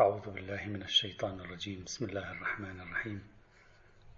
[0.00, 1.84] أعوذ بالله من الشيطان الرجيم.
[1.84, 3.22] بسم الله الرحمن الرحيم.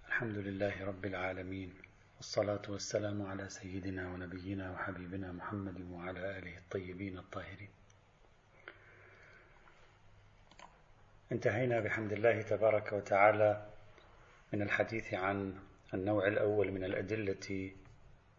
[0.07, 1.73] الحمد لله رب العالمين
[2.17, 7.69] والصلاة والسلام على سيدنا ونبينا وحبيبنا محمد وعلى آله الطيبين الطاهرين.
[11.31, 13.67] انتهينا بحمد الله تبارك وتعالى
[14.53, 15.55] من الحديث عن
[15.93, 17.71] النوع الأول من الأدلة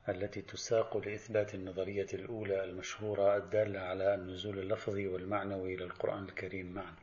[0.09, 6.95] التي تساق لإثبات النظرية الأولى المشهورة الدالة على النزول اللفظي والمعنوي للقرآن الكريم معا.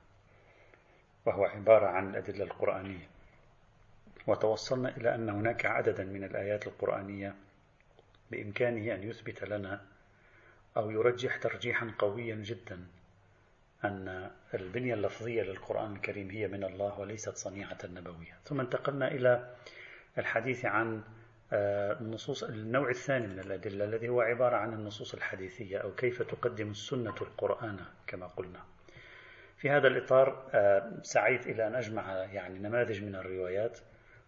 [1.25, 3.07] وهو عبارة عن الأدلة القرآنية.
[4.27, 7.35] وتوصلنا إلى أن هناك عددا من الآيات القرآنية
[8.31, 9.81] بإمكانه أن يثبت لنا
[10.77, 12.87] أو يرجح ترجيحا قويا جدا
[13.83, 18.37] أن البنية اللفظية للقرآن الكريم هي من الله وليست صنيعة نبوية.
[18.45, 19.55] ثم انتقلنا إلى
[20.17, 21.01] الحديث عن
[21.53, 26.71] آه، النصوص النوع الثاني من الأدلة الذي هو عبارة عن النصوص الحديثية أو كيف تقدم
[26.71, 28.59] السنة القرآن كما قلنا.
[29.59, 33.79] في هذا الإطار آه، سعيت إلى أن أجمع يعني نماذج من الروايات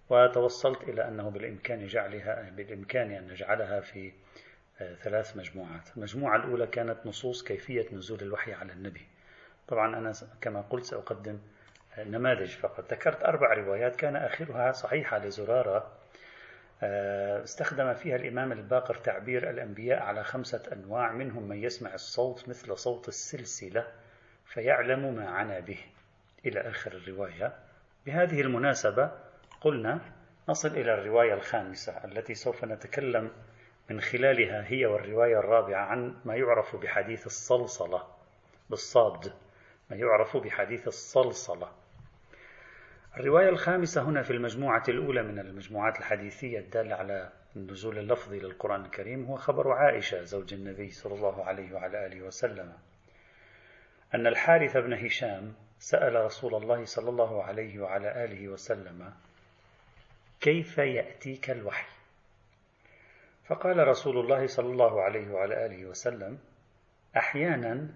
[0.10, 4.12] وتوصلت إلى أنه بالإمكان جعلها بالإمكان أن نجعلها في
[4.82, 5.90] آه، ثلاث مجموعات.
[5.98, 9.08] المجموعة الأولى كانت نصوص كيفية نزول الوحي على النبي.
[9.68, 11.40] طبعا أنا كما قلت سأقدم
[11.98, 12.94] نماذج فقط.
[12.94, 15.92] ذكرت أربع روايات كان آخرها صحيحة لزرارة
[16.84, 22.78] آه، استخدم فيها الإمام الباقر تعبير الأنبياء على خمسة أنواع منهم من يسمع الصوت مثل
[22.78, 23.88] صوت السلسلة
[24.54, 25.80] فيعلم ما عنا به.
[26.46, 27.56] إلى آخر الرواية.
[28.06, 29.12] بهذه المناسبة
[29.62, 30.02] قلنا
[30.50, 33.32] نصل إلى الرواية الخامسة التي سوف نتكلم
[33.90, 38.08] من خلالها هي والرواية الرابعة عن ما يعرف بحديث الصلصلة.
[38.70, 39.34] بالصاد.
[39.90, 41.72] ما يعرف بحديث الصلصلة.
[43.18, 49.26] الرواية الخامسة هنا في المجموعة الأولى من المجموعات الحديثية الدالة على النزول اللفظي للقرآن الكريم.
[49.26, 52.74] هو خبر عائشة زوج النبي صلى الله عليه وعلى آله وسلم.
[54.16, 59.14] أن الحارث بن هشام سأل رسول الله صلى الله عليه وعلى آله وسلم
[60.42, 61.88] كيف يأتيك الوحي؟
[63.46, 66.40] فقال رسول الله صلى الله عليه وعلى آله وسلم
[67.18, 67.88] أحيانا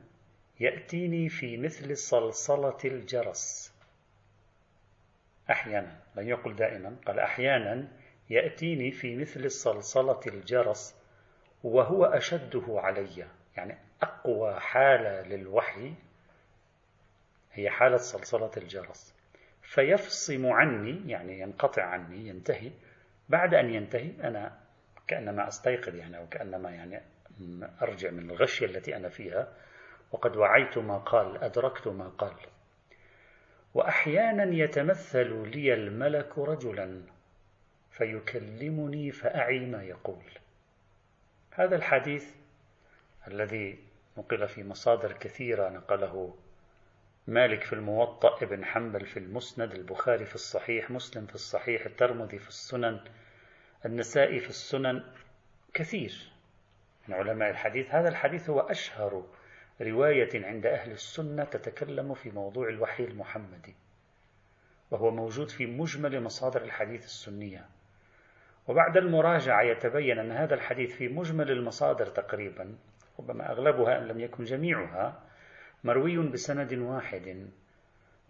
[0.59, 3.73] يأتيني في مثل صلصلة الجرس.
[5.51, 7.87] أحيانا لم يقل دائما قال أحيانا
[8.29, 10.95] يأتيني في مثل صلصلة الجرس
[11.63, 13.27] وهو أشده علي
[13.57, 15.93] يعني أقوى حالة للوحي
[17.53, 19.15] هي حالة صلصلة الجرس.
[19.61, 22.71] فيفصم عني يعني ينقطع عني ينتهي.
[23.29, 24.59] بعد أن ينتهي أنا
[25.07, 27.01] كأنما أستيقظ يعني أو كأنما يعني
[27.81, 29.53] أرجع من الغشية التي أنا فيها.
[30.11, 32.35] وقد وعيت ما قال أدركت ما قال.
[33.73, 37.01] وأحيانا يتمثل لي الملك رجلا
[37.91, 40.23] فيكلمني فأعي ما يقول.
[41.51, 42.35] هذا الحديث
[43.27, 43.84] الذي
[44.17, 46.35] نقل في مصادر كثيرة نقله
[47.27, 52.49] مالك في الموطأ ابن حنبل في المسند البخاري في الصحيح مسلم في الصحيح الترمذي في
[52.49, 52.99] السنن
[53.85, 55.03] النسائي في السنن
[55.73, 56.31] كثير
[57.07, 57.87] من علماء الحديث.
[57.89, 59.23] هذا الحديث هو أشهر
[59.81, 63.75] رواية عند أهل السنة تتكلم في موضوع الوحي المحمدي
[64.91, 67.65] وهو موجود في مجمل مصادر الحديث السنية.
[68.67, 72.75] وبعد المراجعة يتبين أن هذا الحديث في مجمل المصادر تقريبا
[73.19, 75.21] ربما أغلبها إن لم يكن جميعها
[75.83, 77.47] مروي بسند واحد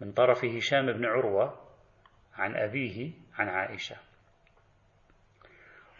[0.00, 1.60] من طرف هشام بن عروة
[2.34, 3.96] عن أبيه عن عائشة.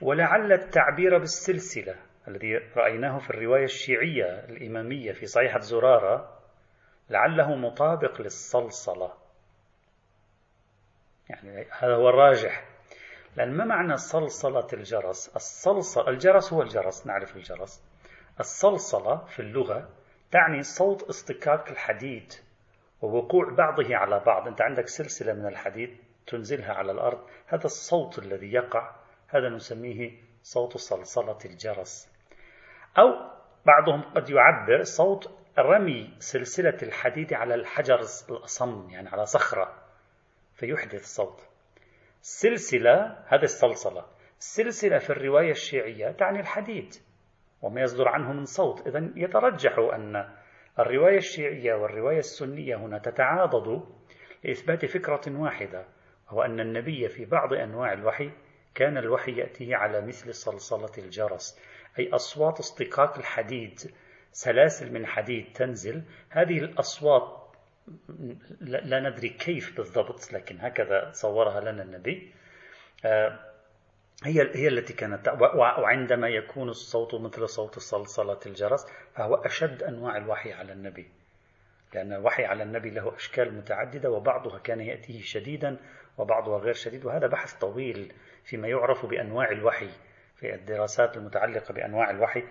[0.02, 1.96] ولعل التعبير بالسلسلة
[2.28, 6.38] الذي رأيناه في الرواية الشيعية الإمامية في صحيحة زرارة
[7.10, 9.12] لعله مطابق للصلصلة.
[11.30, 12.64] يعني هذا هو الراجح.
[13.36, 17.82] لأن ما معنى صلصلة الجرس؟ الصلصلة الجرس هو الجرس نعرف الجرس.
[18.40, 19.88] الصلصلة في اللغة
[20.30, 22.32] تعني صوت اصطكاك الحديد
[23.02, 24.48] ووقوع بعضه على بعض.
[24.48, 27.26] أنت عندك سلسلة من الحديد تنزلها على الأرض.
[27.46, 28.94] هذا الصوت الذي يقع
[29.28, 32.12] هذا نسميه صوت صلصلة الجرس.
[32.98, 33.30] أو
[33.66, 39.74] بعضهم قد يعبر صوت رمي سلسلة الحديد على الحجر الأصم يعني على صخرة
[40.54, 41.40] فيحدث صوت.
[42.20, 44.04] السلسلة هذه الصلصلة.
[44.38, 46.94] السلسلة في الرواية الشيعية تعني الحديد.
[47.62, 48.86] وما يصدر عنه من صوت.
[48.86, 50.28] إذا يترجح أن
[50.78, 53.82] الرواية الشيعية والرواية السنية هنا تتعاضد
[54.44, 55.86] لإثبات فكرة واحدة
[56.26, 58.30] وهو أن النبي في بعض أنواع الوحي
[58.74, 61.60] كان الوحي يأتيه على مثل صلصلة الجرس
[61.98, 63.80] أي أصوات اصطكاك الحديد
[64.32, 66.02] سلاسل من حديد تنزل.
[66.30, 67.56] هذه الأصوات
[68.60, 72.32] لا ندري كيف بالضبط لكن هكذا صورها لنا النبي.
[73.04, 73.38] آه،
[74.24, 80.52] هي هي التي كانت وعندما يكون الصوت مثل صوت صلصلة الجرس فهو أشد أنواع الوحي
[80.52, 81.08] على النبي.
[81.94, 85.76] لأن الوحي على النبي له أشكال متعددة وبعضها كان يأتيه شديدا
[86.18, 88.12] وبعضها غير شديد وهذا بحث طويل
[88.44, 89.90] فيما يعرف بأنواع الوحي.
[90.36, 92.44] في الدراسات المتعلقة بأنواع الوحي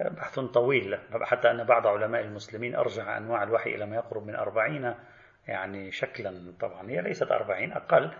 [0.00, 4.94] بحث طويل حتى أن بعض علماء المسلمين أرجع أنواع الوحي إلى ما يقرب من أربعين
[5.48, 6.90] يعني شكلا طبعا.
[6.90, 8.10] هي ليست أربعين أقل.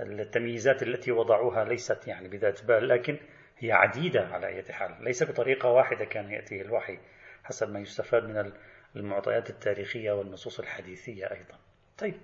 [0.00, 3.18] التمييزات التي وضعوها ليست يعني بذات بال لكن
[3.58, 5.04] هي عديدة على أي حال.
[5.04, 6.98] ليس بطريقة واحدة كان يأتيه الوحي
[7.44, 8.52] حسب ما يستفاد من
[8.96, 11.58] المعطيات التاريخية والنصوص الحديثية أيضا.
[11.98, 12.14] طيب.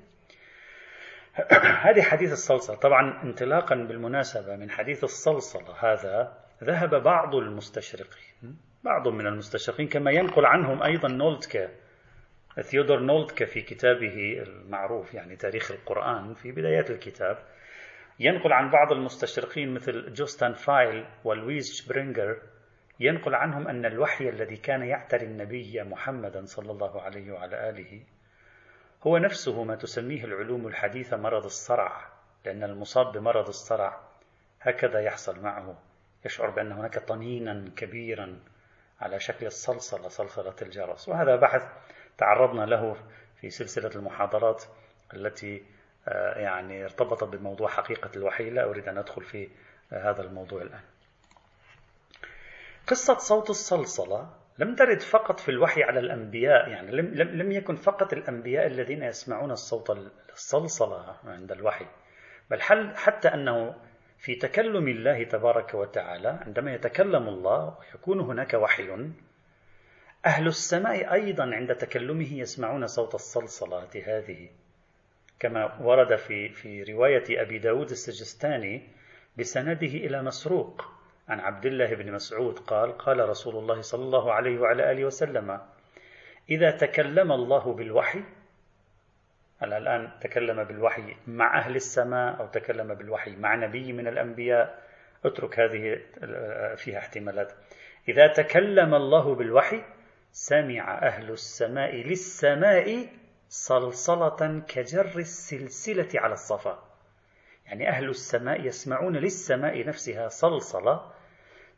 [1.87, 9.27] هذه حديث الصلصلة طبعا انطلاقا بالمناسبة من حديث الصلصلة هذا ذهب بعض المستشرقين بعض من
[9.27, 11.71] المستشرقين كما ينقل عنهم أيضا نولدكه
[12.61, 17.39] ثيودور نولدكه في كتابه المعروف يعني تاريخ القرآن في بدايات الكتاب.
[18.21, 22.43] ينقل عن بعض المستشرقين مثل جوستاف فايل ولويز شبرينجر
[23.01, 28.03] ينقل عنهم أن الوحي الذي كان يعتري النبي محمدا صلى الله عليه وعلى آله
[29.07, 32.09] هو نفسه ما تسميه العلوم الحديثة مرض الصرع
[32.45, 34.01] لأن المصاب بمرض الصرع
[34.61, 35.79] هكذا يحصل معه.
[36.25, 38.41] يشعر بأن هناك طنينا كبيرا
[39.01, 41.63] على شكل الصلصلة صلصلة الجرس وهذا بحث
[42.19, 42.97] تعرضنا له
[43.41, 44.65] في سلسلة المحاضرات
[45.15, 45.63] التي
[46.37, 48.51] يعني ارتبطت بموضوع حقيقة الوحي.
[48.51, 49.49] لا أريد أن أدخل في
[49.93, 50.83] آه، هذا الموضوع الآن.
[52.87, 57.77] قصة صوت الصلصلة لم ترد فقط في الوحي على الأنبياء يعني لم, لم, لم يكن
[57.77, 59.91] فقط الأنبياء الذين يسمعون الصوت
[60.33, 61.87] الصلصلة عند الوحي
[62.51, 62.61] بل
[62.97, 63.75] حتى أنه
[64.19, 69.13] في تكلم الله تبارك وتعالى عندما يتكلم الله ويكون هناك وحي
[70.27, 74.49] أهل السماء أيضا عند تكلمه يسمعون صوت الصلصلة هذه.
[75.41, 78.83] كما ورد في في رواية أبي داود السجستاني
[79.39, 80.85] بسنده إلى مسروق
[81.29, 85.61] عن عبد الله بن مسعود قال قال رسول الله صلى الله عليه وعلى آله وسلم
[86.51, 88.23] إذا تكلم الله بالوحي
[89.63, 94.83] الآن تكلم بالوحي مع أهل السماء أو تكلم بالوحي مع نبي من الأنبياء
[95.25, 96.01] اترك هذه
[96.77, 97.53] فيها احتمالات.
[98.09, 99.83] إذا تكلم الله بالوحي
[100.33, 103.07] سمع أهل السماء للسماء
[103.55, 106.85] صلصلة كجر السلسلة على الصفا.
[107.67, 111.13] يعني أهل السماء يسمعون للسماء نفسها صلصلة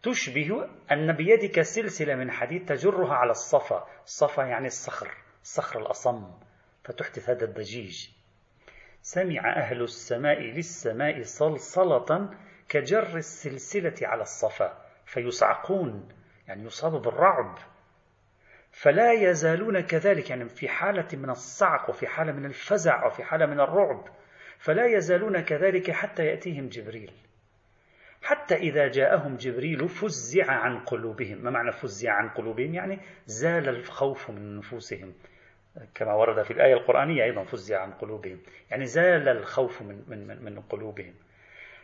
[0.03, 3.89] تشبه أن بيدك سلسلة من حديد تجرها على الصفا.
[4.05, 5.11] الصفا يعني الصخر
[5.43, 6.31] الصخر الأصم
[6.85, 8.09] فتحدث هذا الضجيج.
[9.03, 12.31] سمع أهل السماء للسماء صلصلة
[12.69, 14.87] كجر السلسلة على الصفا.
[15.07, 16.09] فيصعقون
[16.49, 17.59] يعني يصاب بالرعب.
[18.77, 23.61] فلا يزالون كذلك يعني في حالة من الصعق وفي حالة من الفزع وفي حالة من
[23.61, 24.05] الرعب
[24.59, 27.13] فلا يزالون كذلك حتى يأتيهم جبريل.
[28.23, 31.39] حتى إذا جاءهم جبريل فزع عن قلوبهم.
[31.39, 35.15] ما معنى فزع عن قلوبهم؟ يعني زال الخوف من نفوسهم.
[35.95, 38.41] كما ورد في الآية القرآنية أيضا فزع عن قلوبهم.
[38.71, 41.15] يعني زال الخوف من, من, من قلوبهم.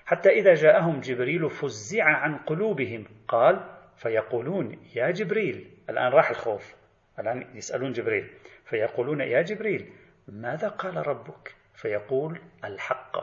[0.06, 3.04] حتى إذا جاءهم جبريل فزع عن قلوبهم.
[3.28, 6.81] قال فيقولون يا جبريل الآن راح الخوف.
[7.18, 8.30] الآن يسألون جبريل
[8.64, 9.92] فيقولون يا جبريل
[10.28, 13.16] ماذا قال ربك؟ فيقول الحق.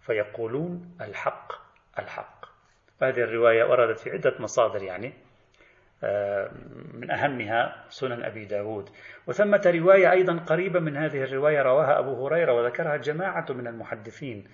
[0.00, 1.52] فيقولون الحق
[1.98, 2.44] الحق.
[3.02, 5.12] هذه الرواية وردت في عدة مصادر يعني
[6.04, 6.50] آه،
[6.94, 8.88] من أهمها سنن أبي داود.
[9.26, 14.44] وثمة رواية أيضا قريبة من هذه الرواية رواها أبو هريرة وذكرها جماعة من المحدثين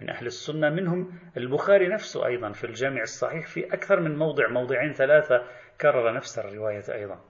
[0.00, 4.92] من أهل السنة منهم البخاري نفسه أيضا في الجامع الصحيح في أكثر من موضع موضعين
[4.92, 5.44] ثلاثة
[5.80, 7.20] كرر نفس الرواية أيضا.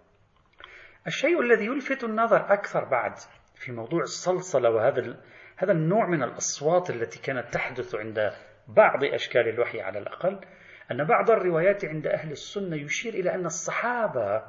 [1.06, 3.12] الشيء الذي يلفت النظر أكثر بعد
[3.54, 5.16] في موضوع الصلصلة وهذا
[5.56, 8.32] هذا النوع من الأصوات التي كانت تحدث عند
[8.68, 10.40] بعض أشكال الوحي على الأقل
[10.90, 14.42] أن بعض الروايات عند أهل السنة يشير إلى أن الصحابة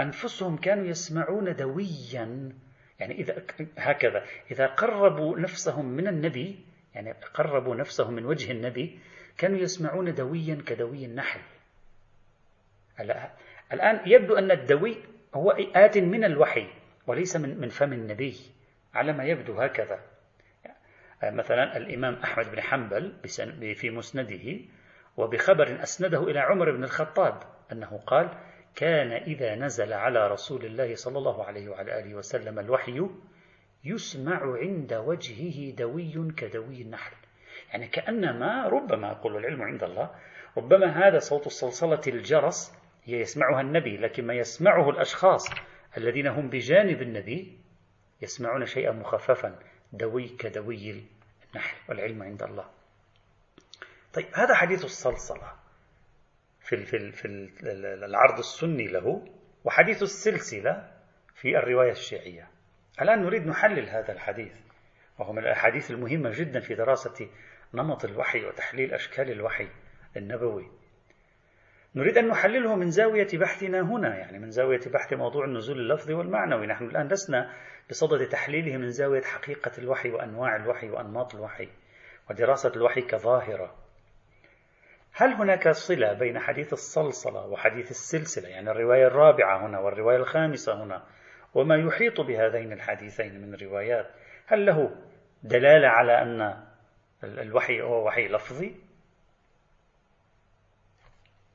[0.00, 2.52] أنفسهم كانوا يسمعون دويا.
[3.00, 3.42] يعني إذا
[3.78, 6.64] هكذا إذا قربوا نفسهم من النبي
[6.94, 8.98] يعني قربوا نفسهم من وجه النبي
[9.38, 11.40] كانوا يسمعون دويا كدوي النحل.
[13.72, 14.96] الآن يبدو أن الدوي
[15.34, 16.66] هو آت من الوحي
[17.06, 18.36] وليس من من فم النبي
[18.94, 20.00] على ما يبدو هكذا.
[21.22, 23.12] مثلا الإمام أحمد بن حنبل
[23.74, 24.56] في مسنده
[25.16, 28.28] وبخبر أسنده إلى عمر بن الخطاب أنه قال
[28.74, 33.06] كان إذا نزل على رسول الله صلى الله عليه وعلى آله وسلم الوحي
[33.84, 37.16] يسمع عند وجهه دوي كدوي النحل.
[37.72, 40.10] يعني كأنما ربما أقول العلم عند الله
[40.56, 42.72] ربما هذا صوت الصلصلة الجرس
[43.04, 45.50] هي يسمعها النبي لكن ما يسمعه الأشخاص
[45.96, 47.58] الذين هم بجانب النبي
[48.22, 49.58] يسمعون شيئا مخففا
[49.92, 51.04] دوي كدوي
[51.50, 52.70] النحل والعلم عند الله.
[54.12, 55.52] طيب هذا حديث الصلصلة
[56.60, 56.76] في
[57.12, 57.26] في
[58.04, 59.28] العرض السني له
[59.64, 60.90] وحديث السلسلة
[61.34, 62.48] في الرواية الشيعية.
[63.02, 64.52] الآن نريد نحلل هذا الحديث
[65.18, 67.28] وهو من الأحاديث المهمة جدا في دراسة
[67.74, 69.68] نمط الوحي وتحليل أشكال الوحي
[70.16, 70.70] النبوي.
[71.96, 76.66] نريد أن نحلله من زاوية بحثنا هنا يعني من زاوية بحث موضوع النزول اللفظي والمعنوي.
[76.66, 77.52] نحن الآن لسنا
[77.90, 81.68] بصدد تحليله من زاوية حقيقة الوحي وأنواع الوحي وأنماط الوحي
[82.30, 83.74] ودراسة الوحي كظاهرة.
[85.12, 91.02] هل هناك صلة بين حديث الصلصلة وحديث السلسلة؟ يعني الرواية الرابعة هنا والرواية الخامسة هنا.
[91.54, 94.10] وما يحيط بهذين الحديثين من روايات؟
[94.46, 94.96] هل له
[95.42, 96.64] دلالة على أن
[97.24, 98.83] الوحي هو وحي لفظي؟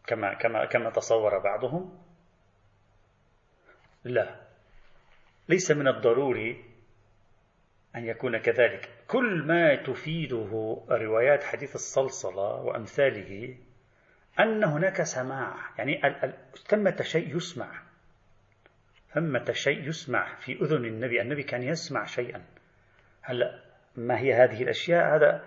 [0.10, 2.00] كما كما كما تصور بعضهم.
[4.04, 4.36] لا
[5.50, 6.66] ليس من الضروري
[7.96, 8.90] أن يكون كذلك.
[9.08, 13.58] كل ما تفيده روايات حديث الصلصلة وأمثاله
[14.40, 15.56] أن هناك سماع.
[15.78, 16.02] يعني
[16.68, 17.82] ثمة شيء يسمع.
[19.14, 21.22] ثمة شيء يسمع في أذن النبي.
[21.22, 22.46] النبي كان يسمع شيئا.
[23.22, 23.64] هلا
[23.96, 25.46] ما هي هذه الأشياء؟ هذا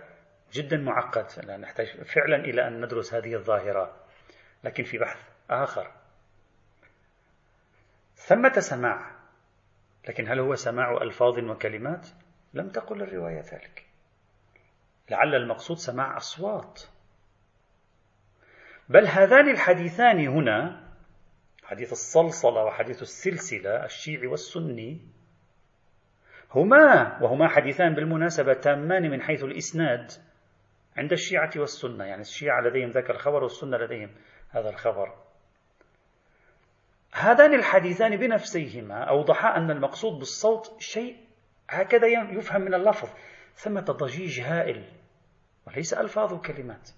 [0.52, 1.50] جدا معقد.
[1.50, 4.02] نحتاج فعلا إلى أن ندرس هذه الظاهرة.
[4.64, 5.19] لكن في بحث
[5.50, 5.90] آخر.
[8.16, 9.11] ثمة سماع.
[10.09, 12.09] لكن هل هو سماع ألفاظ وكلمات؟
[12.54, 13.87] لم تقل الرواية ذلك.
[15.11, 16.83] لعل المقصود سماع أصوات.
[18.88, 20.88] بل هذان الحديثان هنا
[21.64, 25.00] حديث الصلصلة وحديث السلسلة الشيعي والسني
[26.50, 30.12] هما وهما حديثان بالمناسبة تامان من حيث الإسناد.
[30.97, 32.05] عند الشيعة والسنة.
[32.05, 34.11] يعني الشيعة لديهم ذاك الخبر والسنة لديهم
[34.51, 35.15] هذا الخبر.
[37.13, 41.17] هذان الحديثان بنفسيهما أوضحا أن المقصود بالصوت شيء
[41.71, 43.09] هكذا يفهم من اللفظ.
[43.55, 44.85] ثمة ضجيج هائل
[45.67, 46.91] وليس ألفاظ وكلمات.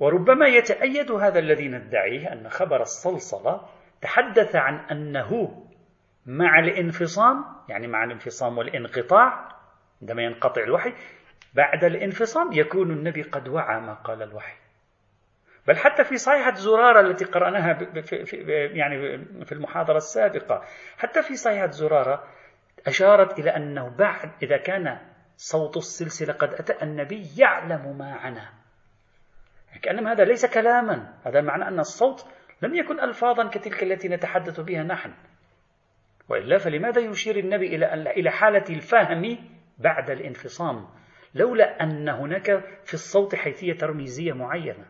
[0.00, 3.68] وربما يتأيد هذا الذي ندعيه أن خبر الصلصلة
[4.02, 5.62] تحدث عن أنه
[6.26, 9.48] مع الانفصام يعني مع الانفصام والانقطاع
[10.02, 10.92] عندما ينقطع الوحي
[11.54, 14.56] بعد الانفصام يكون النبي قد وعى ما قال الوحي.
[15.66, 17.78] بل حتى في صحيحة زرارة التي قرأناها
[18.52, 20.64] يعني في المحاضرة السابقة
[20.98, 22.24] حتى في صحيحة زرارة
[22.86, 24.98] أشارت إلى أنه بعد إذا كان
[25.36, 28.48] صوت السلسلة قد أتى النبي يعلم ما عنا
[29.82, 32.26] كأنما هذا ليس كلاما هذا معنى أن الصوت
[32.62, 35.14] لم يكن ألفاظا كتلك التي نتحدث بها نحن.
[36.28, 39.38] وإلا فلماذا يشير النبي إلى إلى حالة الفهم
[39.78, 40.88] بعد الانفصام؟
[41.34, 44.86] لولا أن هناك في الصوت حيثية ترميزية معينة.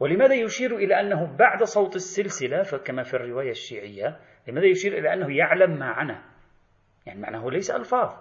[0.00, 5.36] ولماذا يشير إلى أنه بعد صوت السلسلة كما في الرواية الشيعية لماذا يشير إلى أنه
[5.36, 6.24] يعلم ما عنا
[7.06, 8.14] يعني معناه ليس ألفاظ.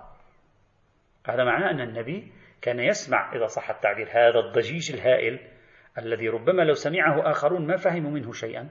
[1.27, 5.39] هذا معناه أن النبي كان يسمع إذا صح التعبير هذا الضجيج الهائل
[5.97, 8.69] الذي ربما لو سمعه آخرون ما فهموا منه شيئا.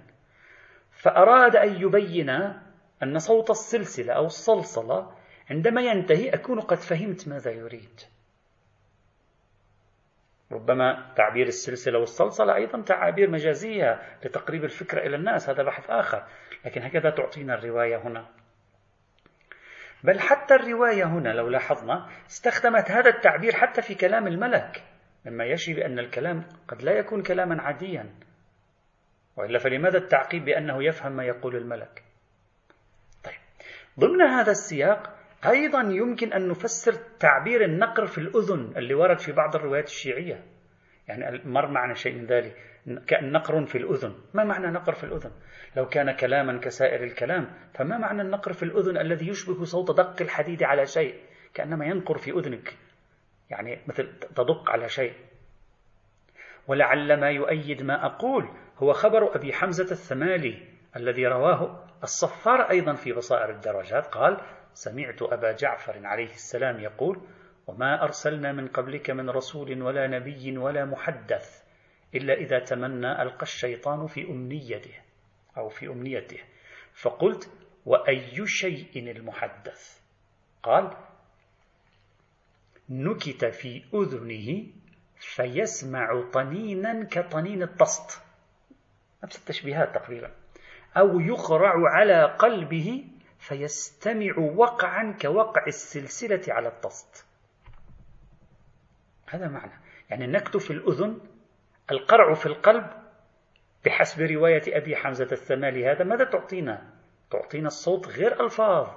[0.90, 2.30] فأراد أن يبين
[3.02, 5.21] أن صوت السلسلة أو الصلصلة
[5.52, 8.00] عندما ينتهي أكون قد فهمت ماذا يريد.
[10.52, 16.26] ربما تعبير السلسلة والصلصلة أيضا تعابير مجازية لتقريب الفكرة إلى الناس هذا بحث آخر
[16.64, 18.28] لكن هكذا تعطينا الرواية هنا.
[20.04, 24.84] بل حتى الرواية هنا لو لاحظنا استخدمت هذا التعبير حتى في كلام الملك
[25.26, 28.14] مما يشي بأن الكلام قد لا يكون كلاما عاديا.
[29.36, 32.02] وإلا فلماذا التعقيب بأنه يفهم ما يقول الملك؟
[33.24, 33.40] طيب
[33.98, 39.56] ضمن هذا السياق أيضا يمكن أن نفسر تعبير النقر في الأذن اللي ورد في بعض
[39.56, 40.44] الروايات الشيعية.
[41.08, 42.56] يعني مر معنا شيء من ذلك.
[43.06, 44.14] كأن نقر في الأذن.
[44.34, 45.30] ما معنى نقر في الأذن؟
[45.76, 50.62] لو كان كلاما كسائر الكلام فما معنى النقر في الأذن الذي يشبه صوت دق الحديد
[50.62, 51.14] على شيء؟
[51.54, 52.76] كأنما ينقر في أذنك.
[53.50, 55.12] يعني مثل تدق على شيء.
[56.66, 60.62] ولعل ما يؤيد ما أقول هو خبر أبي حمزة الثمالي
[60.96, 64.06] الذي رواه الصفار أيضا في بصائر الدرجات.
[64.06, 64.40] قال
[64.74, 67.20] سمعت أبا جعفر عليه السلام يقول
[67.66, 71.62] وما أرسلنا من قبلك من رسول ولا نبي ولا محدث
[72.14, 74.94] إلا إذا تمنى ألقى الشيطان في أمنيته
[75.56, 76.38] أو في أمنيته.
[76.92, 77.50] فقلت
[77.86, 80.00] وأي شيء المحدث؟
[80.62, 80.96] قال
[82.88, 84.66] نكت في أذنه
[85.16, 88.22] فيسمع طنينا كطنين الطست.
[89.24, 90.30] نفس التشبيهات تقريبا.
[90.96, 93.04] أو يقرع على قلبه
[93.42, 97.26] فيستمع وقعا كوقع السلسلة على الطست.
[99.28, 99.72] هذا معنى.
[100.10, 101.20] يعني النكت في الأذن
[101.90, 102.86] القرع في القلب
[103.84, 106.92] بحسب رواية أبي حمزة الثمالي هذا ماذا تعطينا؟
[107.30, 108.88] تعطينا الصوت غير ألفاظ.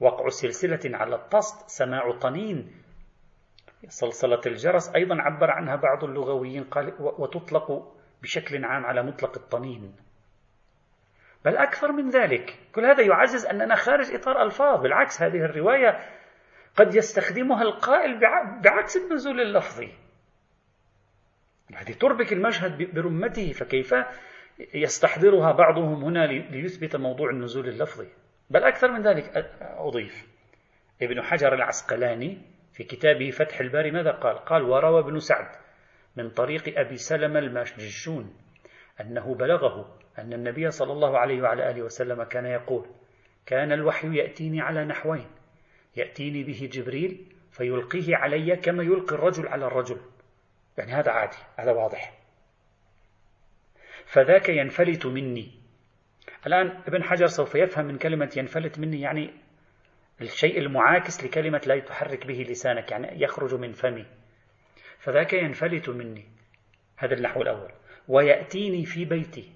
[0.00, 2.82] وقع سلسلة على الطست سماع طنين.
[3.88, 9.96] صلصلة الجرس أيضا عبر عنها بعض اللغويين قال وتطلق بشكل عام على مطلق الطنين.
[11.44, 12.58] بل أكثر من ذلك.
[12.74, 14.82] كل هذا يعزز أننا خارج إطار ألفاظ.
[14.82, 16.00] بالعكس هذه الرواية
[16.76, 18.20] قد يستخدمها القائل
[18.62, 19.92] بعكس النزول اللفظي.
[21.74, 23.94] هذه تربك المشهد برمته فكيف
[24.74, 28.08] يستحضرها بعضهم هنا ليثبت موضوع النزول اللفظي؟
[28.50, 30.26] بل أكثر من ذلك أضيف.
[31.02, 32.38] ابن حجر العسقلاني
[32.72, 35.48] في كتابه فتح الباري ماذا قال؟ قال وروى ابن سعد
[36.16, 38.36] من طريق أبي سلمة الماجشون
[39.00, 42.86] أنه بلغه أن النبي صلى الله عليه وعلى آله وسلم كان يقول
[43.46, 45.26] كان الوحي يأتيني على نحوين
[45.96, 50.00] يأتيني به جبريل فيلقيه علي كما يلقي الرجل على الرجل.
[50.78, 52.18] يعني هذا عادي هذا واضح.
[54.06, 55.50] فذاك ينفلت مني.
[56.46, 59.30] الآن ابن حجر سوف يفهم من كلمة ينفلت مني يعني
[60.20, 64.06] الشيء المعاكس لكلمة لا تحرك به لسانك يعني يخرج من فمي.
[64.98, 66.24] فذاك ينفلت مني.
[66.96, 67.72] هذا النحو الأول.
[68.08, 69.52] ويأتيني في بيتي.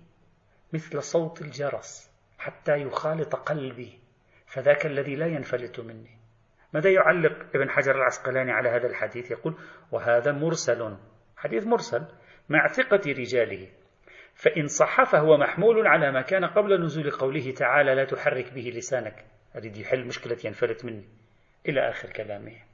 [0.75, 3.99] مثل صوت الجرس حتى يخالط قلبي
[4.47, 6.19] فذاك الذي لا ينفلت مني.
[6.73, 9.55] ماذا يعلق ابن حجر العسقلاني على هذا الحديث؟ يقول
[9.93, 10.97] وهذا مرسل
[11.37, 12.07] حديث مرسل
[12.49, 13.69] مع ثقة رجاله.
[14.35, 19.25] فإن صح فهو محمول على ما كان قبل نزول قوله تعالى لا تحرك به لسانك
[19.57, 21.09] أريد يحل مشكلة ينفلت مني.
[21.69, 22.74] إلى آخر كلامه.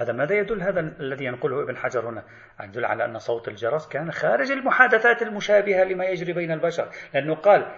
[0.00, 2.24] هذا ماذا يدل هذا الذي ينقله ابن حجر هنا؟
[2.60, 6.88] يدل على أن صوت الجرس كان خارج المحادثات المشابهة لما يجري بين البشر.
[7.14, 7.76] لأنه قال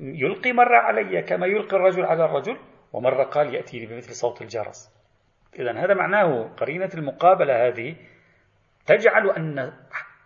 [0.00, 2.56] يلقي مرة علي كما يلقي الرجل على الرجل
[2.92, 4.90] ومرة قال يأتي بمثل صوت الجرس.
[5.58, 7.96] إذا هذا معناه قرينة المقابلة هذه
[8.86, 9.72] تجعل أن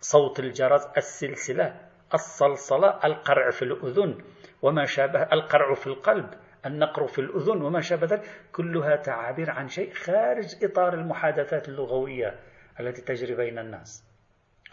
[0.01, 1.81] صوت الجرس السلسلة
[2.15, 4.19] الصلصلة القرع في الأذن
[4.63, 6.31] وما شابه القرع في القلب
[6.67, 12.41] النقر في الأذن وما شابه ذلك كلها تعابير عن شيء خارج إطار المحادثات اللغوية
[12.81, 14.05] التي تجري بين الناس.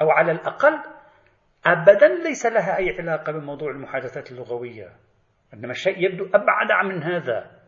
[0.02, 0.80] أو على الأقل
[1.66, 4.90] أبدا ليس لها أي علاقة بموضوع المحادثات اللغوية.
[5.54, 7.62] إنما الشيء يبدو أبعد من هذا.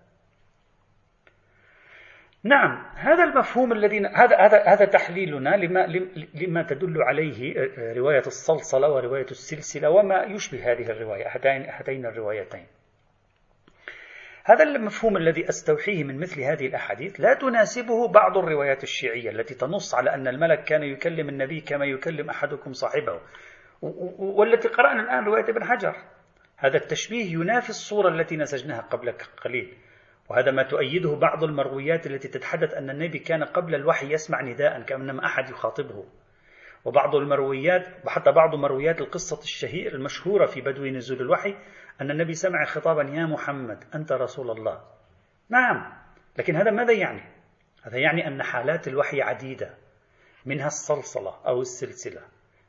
[2.44, 5.88] نعم هذا المفهوم الذي هذا هذا هذا تحليلنا لما
[6.34, 12.68] لما تدل عليه رواية الصلصلة ورواية السلسلة وما يشبه هذه الرواية هاتين هاتين الروايتين.
[14.46, 19.96] هذا المفهوم الذي أستوحيه من مثل هذه الأحاديث لا تناسبه بعض الروايات الشيعية التي تنص
[19.96, 23.20] على أن الملك كان يكلم النبي كما يكلم أحدكم صاحبه.
[24.20, 25.96] والتي قرأنا الآن رواية ابن حجر.
[26.58, 29.12] هذا التشبيه ينافي الصورة التي نسجناها قبل
[29.44, 29.74] قليل.
[30.30, 35.26] وهذا ما تؤيده بعض المرويات التي تتحدث أن النبي كان قبل الوحي يسمع نداء كأنما
[35.26, 36.06] أحد يخاطبه.
[36.86, 41.56] وبعض المرويات وحتى بعض مرويات القصة الشهير المشهورة في بدو نزول الوحي
[42.02, 44.82] أن النبي سمع خطابا يا محمد أنت رسول الله.
[45.50, 45.94] نعم
[46.38, 47.24] لكن هذا ماذا يعني؟
[47.84, 49.70] هذا يعني أن حالات الوحي عديدة
[50.46, 52.22] منها الصلصلة أو السلسلة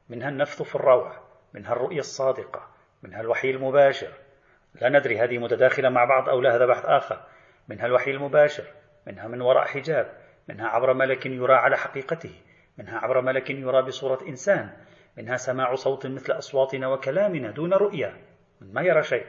[0.09, 1.21] منها النفث في الروع
[1.55, 2.69] منها الرؤية الصادقة
[3.03, 4.13] منها الوحي المباشر.
[4.81, 7.21] لا ندري هذه متداخلة مع بعض أو لا هذا بحث آخر.
[7.69, 8.65] منها الوحي المباشر
[9.07, 10.13] منها من وراء حجاب
[10.49, 12.35] منها عبر ملك يرى على حقيقته
[12.79, 14.71] منها عبر ملك يرى بصورة إنسان
[15.17, 18.17] منها سماع صوت مثل أصواتنا وكلامنا دون رؤية.
[18.73, 19.27] ما يرى شيء.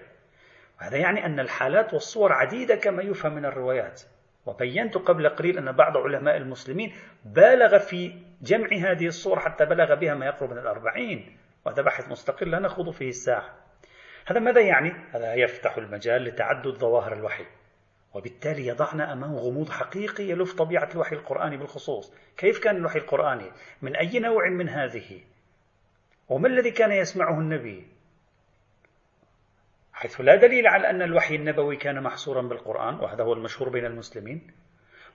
[0.79, 4.01] وهذا يعني أن الحالات والصور عديدة كما يفهم من الروايات.
[4.45, 6.93] وبينت قبل قليل أن بعض علماء المسلمين
[7.25, 12.51] بالغ في جمع هذه الصور حتى بلغ بها ما يقرب من الأربعين وهذا بحث مستقل
[12.51, 13.55] لا نخوض فيه الساعة.
[14.25, 17.45] هذا ماذا يعني؟ هذا يفتح المجال لتعدد ظواهر الوحي.
[18.13, 22.13] وبالتالي يضعنا أمام غموض حقيقي يلف طبيعة الوحي القرآني بالخصوص.
[22.37, 25.21] كيف كان الوحي القرآني؟ من أي نوع من هذه؟
[26.29, 27.87] وما الذي كان يسمعه النبي؟
[29.95, 34.47] حيث لا دليل على أن الوحي النبوي كان محصورا بالقرآن وهذا هو المشهور بين المسلمين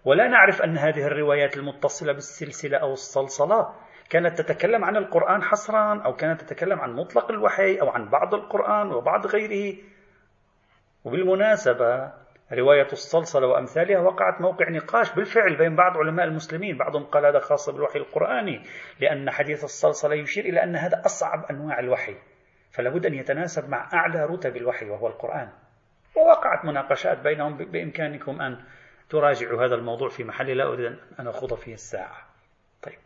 [0.05, 3.75] ولا نعرف أن هذه الروايات المتصلة بالسلسلة أو الصلصلة
[4.11, 8.93] كانت تتكلم عن القرآن حصرا أو كانت تتكلم عن مطلق الوحي أو عن بعض القرآن
[8.93, 9.77] وبعض غيره.
[11.05, 12.13] وبالمناسبة
[12.53, 16.79] رواية الصلصلة وأمثالها وقعت موقع نقاش بالفعل بين بعض علماء المسلمين.
[16.79, 18.63] بعضهم قال هذا خاص بالوحي القرآني
[19.01, 22.17] لأن حديث الصلصلة يشير إلى أن هذا أصعب أنواع الوحي.
[22.71, 25.49] فلا بد أن يتناسب مع أعلى رتب الوحي وهو القرآن.
[26.17, 28.65] ووقعت مناقشات بينهم بإمكانكم أن
[29.11, 30.57] تراجعوا هذا الموضوع في محل.
[30.57, 32.27] لا أريد أن أخوض فيه الساعة.
[32.83, 32.99] طيب.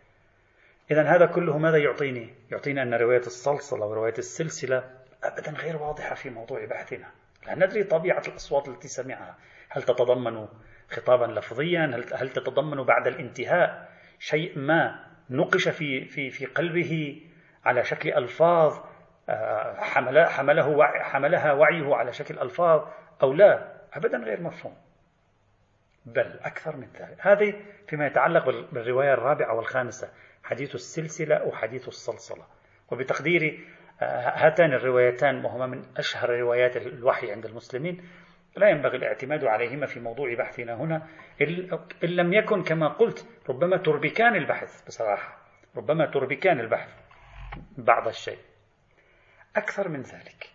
[0.91, 4.91] إذا هذا كله ماذا يعطيني؟ يعطينا أن رواية الصلصلة ورواية السلسلة
[5.25, 7.07] أبدا غير واضحة في موضوع بحثنا.
[7.47, 9.37] لا ندري طبيعة الأصوات التي سمعها.
[9.69, 10.49] هل تتضمن
[10.91, 17.23] خطابا لفظيا؟ هل, هل تتضمن بعد الانتهاء شيء ما نقش في, في, في قلبه
[17.65, 18.79] على شكل ألفاظ
[19.79, 22.89] حمل حمله وعي حملها وعيه على شكل ألفاظ
[23.23, 24.77] أو لا أبدا غير مفهوم.
[26.07, 27.17] بل أكثر من ذلك.
[27.21, 27.55] هذه
[27.89, 30.09] فيما يتعلق بالرواية الرابعة والخامسة
[30.45, 32.45] حديث السلسلة وحديث الصلصلة.
[32.93, 33.65] وبتقديري
[34.35, 38.09] هاتان الروايتان وهما من أشهر روايات الوحي عند المسلمين
[38.57, 41.07] لا ينبغي الاعتماد عليهما في موضوع بحثنا هنا.
[42.05, 45.39] إن لم يكن كما قلت ربما تربكان البحث بصراحة.
[45.77, 46.89] ربما تربكان البحث.
[47.79, 48.39] بعض الشيء.
[49.57, 50.51] أكثر من ذلك.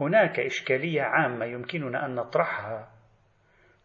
[0.00, 2.88] هناك إشكالية عامة يمكننا أن نطرحها.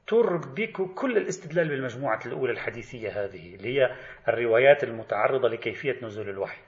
[0.08, 3.96] تربك كل الاستدلال بالمجموعة الأولى الحديثية هذه اللي هي
[4.28, 6.62] الروايات المتعرضة لكيفية نزول الوحي.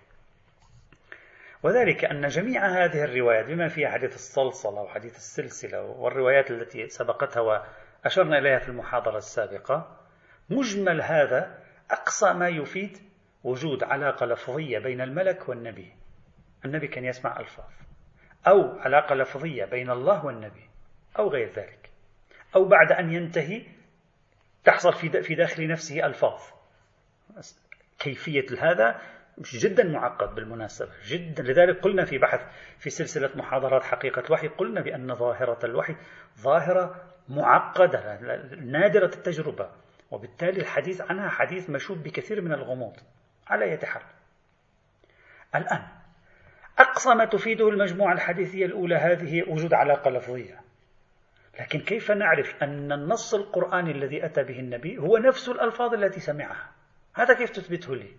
[1.63, 8.37] وذلك أن جميع هذه الروايات بما فيها حديث الصلصلة وحديث السلسلة والروايات التي سبقتها وأشرنا
[8.37, 9.97] إليها في المحاضرة السابقة
[10.49, 11.59] مجمل هذا
[11.91, 12.97] أقصى ما يفيد
[13.43, 15.93] وجود علاقة لفظية بين الملك والنبي.
[16.65, 17.71] النبي كان يسمع ألفاظ
[18.47, 20.69] أو علاقة لفظية بين الله والنبي
[21.19, 21.89] أو غير ذلك
[22.55, 23.65] أو بعد أن ينتهي
[24.63, 26.41] تحصل في داخل نفسه ألفاظ.
[27.99, 29.01] كيفية هذا
[29.39, 31.43] جدا معقد بالمناسبة جدا.
[31.43, 32.41] لذلك قلنا في بحث
[32.79, 35.95] في سلسلة محاضرات حقيقة الوحي قلنا بأن ظاهرة الوحي
[36.37, 38.19] ظاهرة معقدة
[38.55, 39.69] نادرة التجربة
[40.11, 42.97] وبالتالي الحديث عنها حديث مشوب بكثير من الغموض
[43.47, 44.03] على أي حال.
[45.55, 46.02] الآن
[46.79, 50.61] أقصى ما تفيده المجموعة الحديثية الأولى هذه وجود علاقة لفظية.
[51.59, 56.71] لكن كيف نعرف أن النص القرآني الذي أتى به النبي هو نفس الألفاظ التي سمعها؟
[57.15, 58.11] هذا كيف تثبته لي؟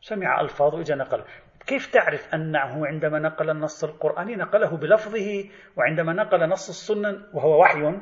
[0.00, 1.24] سمع ألفاظ وإجا نقل.
[1.66, 5.44] كيف تعرف أنه عندما نقل النص القرآني نقله بلفظه
[5.76, 7.98] وعندما نقل نص السنة وهو وحي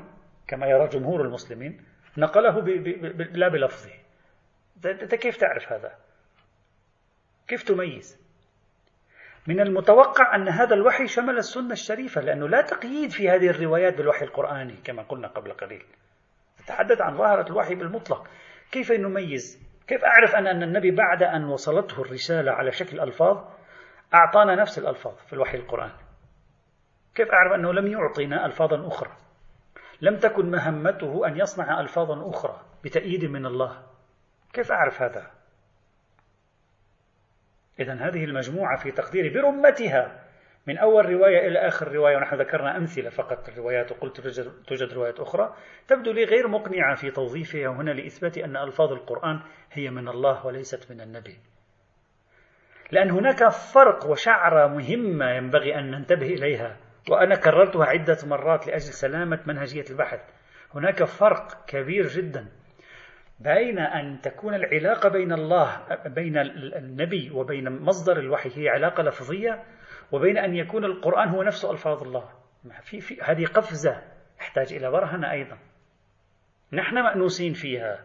[0.49, 1.85] كما يرى جمهور المسلمين
[2.17, 3.93] نقله ب ب ب لا بلفظه.
[4.85, 5.93] أنت كيف تعرف هذا؟
[7.49, 8.24] كيف تميز؟
[9.47, 14.25] من المتوقع أن هذا الوحي شمل السنة الشريفة لأنه لا تقييد في هذه الروايات بالوحي
[14.25, 15.85] القرآني كما قلنا قبل قليل.
[16.59, 18.27] تتحدث عن ظاهرة الوحي بالمطلق.
[18.73, 23.45] كيف نميز؟ كيف أعرف أنا أن النبي بعد أن وصلته الرسالة على شكل ألفاظ
[24.15, 25.93] أعطانا نفس الألفاظ في الوحي القرآني؟
[27.15, 29.11] كيف أعرف أنه لم يعطينا ألفاظا أخرى؟
[30.01, 33.83] لم تكن مهمته أن يصنع ألفاظا أخرى بتأييد من الله.
[34.53, 35.31] كيف أعرف هذا؟
[37.81, 40.25] إذا هذه المجموعة في تقديري برمتها.
[40.67, 44.21] من أول رواية إلى آخر رواية ونحن ذكرنا أمثلة فقط الروايات وقلت
[44.67, 45.55] توجد روايات أخرى.
[45.89, 49.41] تبدو لي غير مقنعة في توظيفها هنا لإثبات أن ألفاظ القرآن
[49.73, 51.39] هي من الله وليست من النبي.
[52.91, 56.77] لأن هناك فرق وشعرة مهمة ينبغي أن ننتبه إليها
[57.11, 60.21] وأنا كررتها عدة مرات لأجل سلامة منهجية البحث.
[60.75, 62.49] هناك فرق كبير جدا.
[63.41, 66.39] بين أن تكون العلاقة بين الله بين
[66.77, 69.63] النبي وبين مصدر الوحي هي علاقة لفظية
[70.13, 72.29] وبين أن يكون القرآن هو نفسه ألفاظ الله.
[72.83, 74.03] في, في هذه قفزة
[74.39, 75.59] تحتاج إلى برهنة أيضا.
[76.73, 78.05] نحن مأنوسين فيها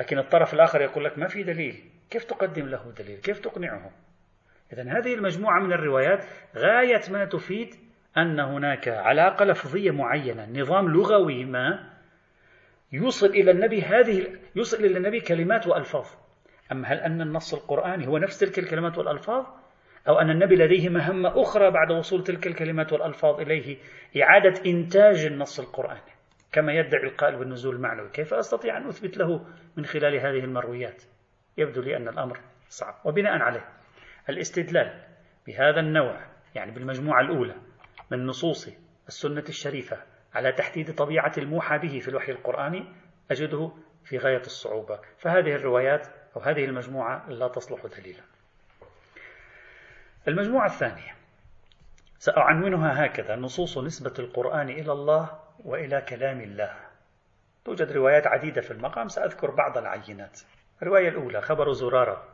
[0.00, 1.90] لكن الطرف الآخر يقول لك ما في دليل.
[2.10, 3.90] كيف تقدم له دليل؟ كيف تقنعه؟
[4.72, 6.24] إذا هذه المجموعة من الروايات
[6.56, 7.74] غاية ما تفيد
[8.16, 11.90] أن هناك علاقة لفظية معينة نظام لغوي ما
[12.92, 14.26] يوصل إلى النبي هذه
[14.58, 16.06] يوصل إلى النبي كلمات وألفاظ.
[16.72, 19.46] أما هل أن النص القرآني هو نفس تلك الكلمات والألفاظ؟
[20.08, 23.76] أو أن النبي لديه مهمة أخرى بعد وصول تلك الكلمات والألفاظ إليه
[24.22, 26.00] إعادة إنتاج النص القرآني
[26.52, 28.08] كما يدعي القائل بالنزول المعنوي.
[28.10, 31.02] كيف أستطيع أن أثبت له من خلال هذه المرويات؟
[31.58, 32.94] يبدو لي أن الأمر صعب.
[33.04, 33.68] وبناء عليه
[34.28, 35.04] الاستدلال
[35.46, 36.20] بهذا النوع
[36.54, 37.54] يعني بالمجموعة الأولى
[38.10, 38.68] من نصوص
[39.08, 39.96] السنة الشريفة
[40.34, 42.84] على تحديد طبيعة الموحى به في الوحي القرآني
[43.30, 43.72] أجده
[44.08, 45.00] في غاية الصعوبة.
[45.18, 48.22] فهذه الروايات أو هذه المجموعة لا تصلح دليلا.
[50.28, 51.14] المجموعة الثانية.
[52.18, 56.76] سأعنونها هكذا نصوص نسبة القرآن إلى الله وإلى كلام الله.
[57.64, 60.40] توجد روايات عديدة في المقام سأذكر بعض العينات.
[60.82, 62.24] الرواية الأولى خبر زرارة.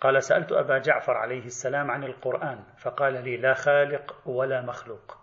[0.00, 5.18] قال سألت أبا جعفر عليه السلام عن القرآن فقال لي لا خالق ولا مخلوق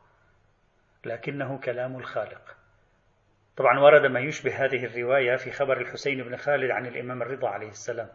[1.06, 2.55] لكنه كلام الخالق.
[3.58, 7.70] طبعا ورد ما يشبه هذه الرواية في خبر الحسين بن خالد عن الإمام الرضا عليه
[7.70, 8.10] السلام.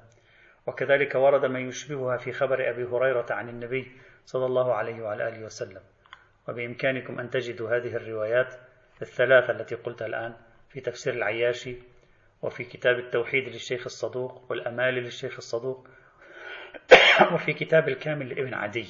[0.67, 3.93] وكذلك ورد ما يشبهها في خبر أبي هريرة عن النبي
[4.25, 5.81] صلى الله عليه وعلى آله وسلم.
[6.49, 8.55] وبإمكانكم أن تجدوا هذه الروايات
[9.03, 10.37] الثلاثة التي قلتها الآن
[10.69, 11.77] في تفسير العياشي
[12.43, 15.89] وفي كتاب التوحيد للشيخ الصدوق والأمال للشيخ الصدوق
[17.35, 18.87] وفي كتاب الكامل لابن عدي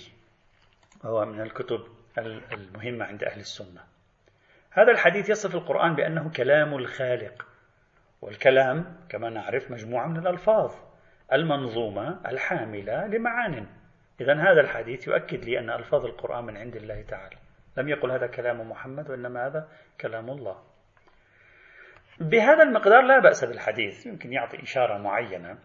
[1.04, 1.86] وهو من الكتب
[2.52, 3.99] المهمة عند أهل السنة.
[4.72, 7.46] هذا الحديث يصف القرآن بأنه كلام الخالق.
[8.22, 10.74] والكلام كما نعرف مجموعة من الألفاظ.
[11.32, 13.66] المنظومة الحاملة لمعان.
[14.20, 17.36] إذا هذا الحديث يؤكد لي أن ألفاظ القرآن من عند الله تعالى.
[17.76, 19.68] لم يقل هذا كلام محمد وإنما هذا
[20.00, 20.62] كلام الله.
[22.20, 24.06] بهذا المقدار لا بأس بالحديث.
[24.06, 25.58] يمكن يعطي إشارة معينة.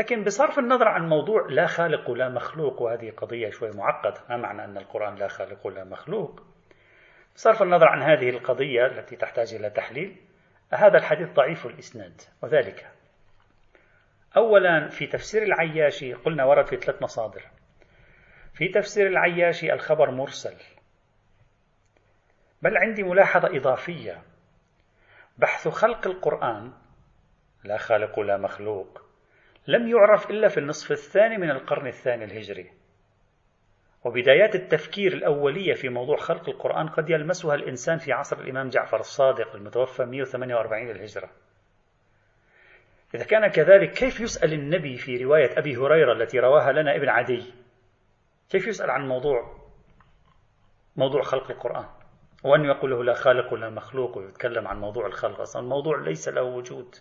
[0.00, 4.20] لكن بصرف النظر عن موضوع لا خالق ولا مخلوق وهذه قضية شوي معقدة.
[4.30, 6.57] ما معنى أن القرآن لا خالق ولا مخلوق؟
[7.38, 10.16] بصرف النظر عن هذه القضية التي تحتاج إلى تحليل
[10.72, 12.88] هذا الحديث ضعيف الإسناد وذلك
[14.36, 17.42] أولا في تفسير العياشي قلنا ورد في ثلاث مصادر.
[18.54, 20.56] في تفسير العياشي الخبر مرسل.
[22.62, 24.22] بل عندي ملاحظة إضافية.
[25.38, 26.72] بحث خلق القرآن
[27.64, 29.02] لا خالق ولا مخلوق
[29.66, 32.77] لم يعرف إلا في النصف الثاني من القرن الثاني الهجري.
[34.04, 39.54] وبدايات التفكير الأولية في موضوع خلق القرآن قد يلمسها الإنسان في عصر الإمام جعفر الصادق
[39.54, 41.30] المتوفى 148 للهجرة.
[43.14, 47.54] إذا كان كذلك كيف يسأل النبي في رواية أبي هريرة التي رواها لنا ابن عدي؟
[48.50, 49.58] كيف يسأل عن موضوع
[50.96, 51.86] موضوع خلق القرآن؟
[52.44, 55.62] وأن يقول له لا خالق ولا مخلوق ويتكلم عن موضوع الخلق أصلا.
[55.62, 56.94] الموضوع ليس له وجود.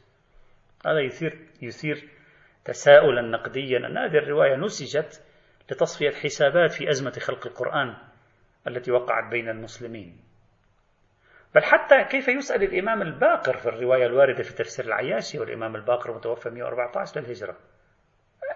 [0.86, 2.10] هذا يثير يثير
[2.66, 3.78] تساؤلا نقديا.
[3.78, 5.27] أن هذه الرواية نسجت
[5.72, 7.98] لتصفية حسابات في أزمة خلق القرآن
[8.68, 10.18] التي وقعت بين المسلمين.
[11.56, 16.50] بل حتى كيف يسأل الإمام الباقر في الرواية الواردة في تفسير العياشي والإمام الباقر متوفى
[16.50, 17.58] 114 للهجرة.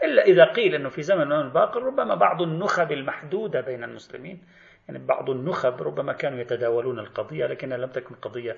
[0.04, 4.42] إلا إذا قيل أنه في زمن الإمام الباقر ربما بعض النخب المحدودة بين المسلمين
[4.88, 8.56] يعني بعض النخب ربما كانوا يتداولون القضية لكنها لم تكن قضية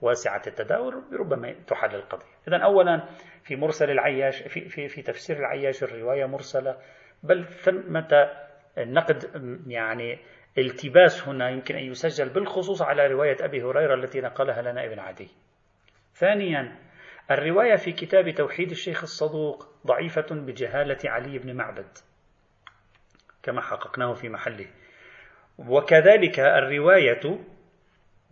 [0.00, 2.26] واسعة التداول ربما تحل القضية.
[2.48, 3.08] إذا أولا
[3.44, 6.76] في مرسل العياش في, في, في تفسير العياش الرواية مرسلة
[7.22, 8.30] بل ثمة
[8.78, 9.24] نقد
[9.66, 10.18] يعني
[10.58, 15.28] التباس هنا يمكن أن يسجل بالخصوص على رواية أبي هريرة التي نقلها لنا ابن عدي.
[16.14, 16.76] ثانيا
[17.30, 21.88] الرواية في كتاب توحيد الشيخ الصدوق ضعيفة بجهالة علي بن معبد
[23.42, 24.66] كما حققناه في محله.
[25.58, 27.38] وكذلك الرواية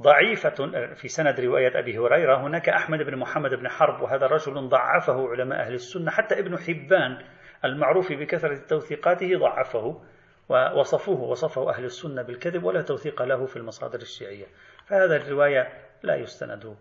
[0.02, 0.50] ضعيفة
[0.94, 5.60] في سند رواية أبي هريرة هناك أحمد بن محمد بن حرب وهذا رجل ضعفه علماء
[5.60, 7.18] أهل السنة حتى ابن حبان
[7.64, 10.02] المعروف بكثرة توثيقاته ضعفه
[10.48, 14.46] ووصفوه وصفه أهل السنة بالكذب ولا توثيق له في المصادر الشيعية.
[14.86, 15.72] فهذا الرواية
[16.02, 16.76] لا يستند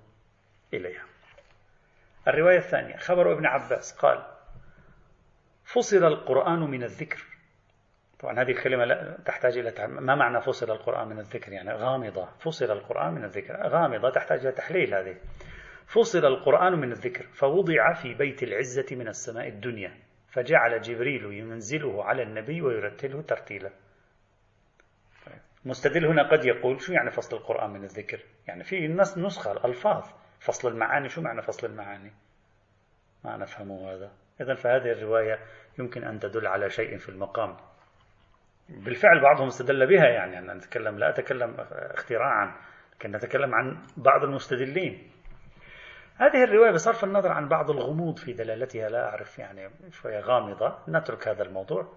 [0.73, 1.03] إليها.
[2.27, 4.23] الرواية الثانية خبر ابن عباس قال
[5.63, 7.23] فصل القرآن من الذكر.
[8.19, 12.29] طبعا هذه الكلمة لا تحتاج إلى ما معنى فصل القرآن من الذكر؟ يعني غامضة.
[12.39, 13.67] فصل القرآن من الذكر.
[13.67, 15.15] غامضة تحتاج إلى تحليل هذه.
[15.85, 19.97] فصل القرآن من الذكر فوضع في بيت العزة من السماء الدنيا.
[20.33, 23.71] فجعل جبريل ينزله على النبي ويرتله ترتيلا.
[25.65, 30.03] مستدل هنا قد يقول شو يعني فصل القرآن من الذكر؟ يعني في الناس نسخة الألفاظ.
[30.39, 32.11] فصل المعاني شو معنى فصل المعاني؟
[33.23, 34.11] ما نفهمه هذا.
[34.41, 35.39] إذا فهذه الرواية
[35.79, 37.57] يمكن أن تدل على شيء في المقام.
[38.69, 42.55] بالفعل بعضهم استدل بها يعني أنا نتكلم لا أتكلم اختراعا
[42.95, 45.12] لكن نتكلم عن بعض المستدلين.
[46.17, 50.77] هذه الرواية بصرف النظر عن بعض الغموض في دلالتها لا أعرف يعني شوية غامضة.
[50.87, 51.93] نترك هذا الموضوع.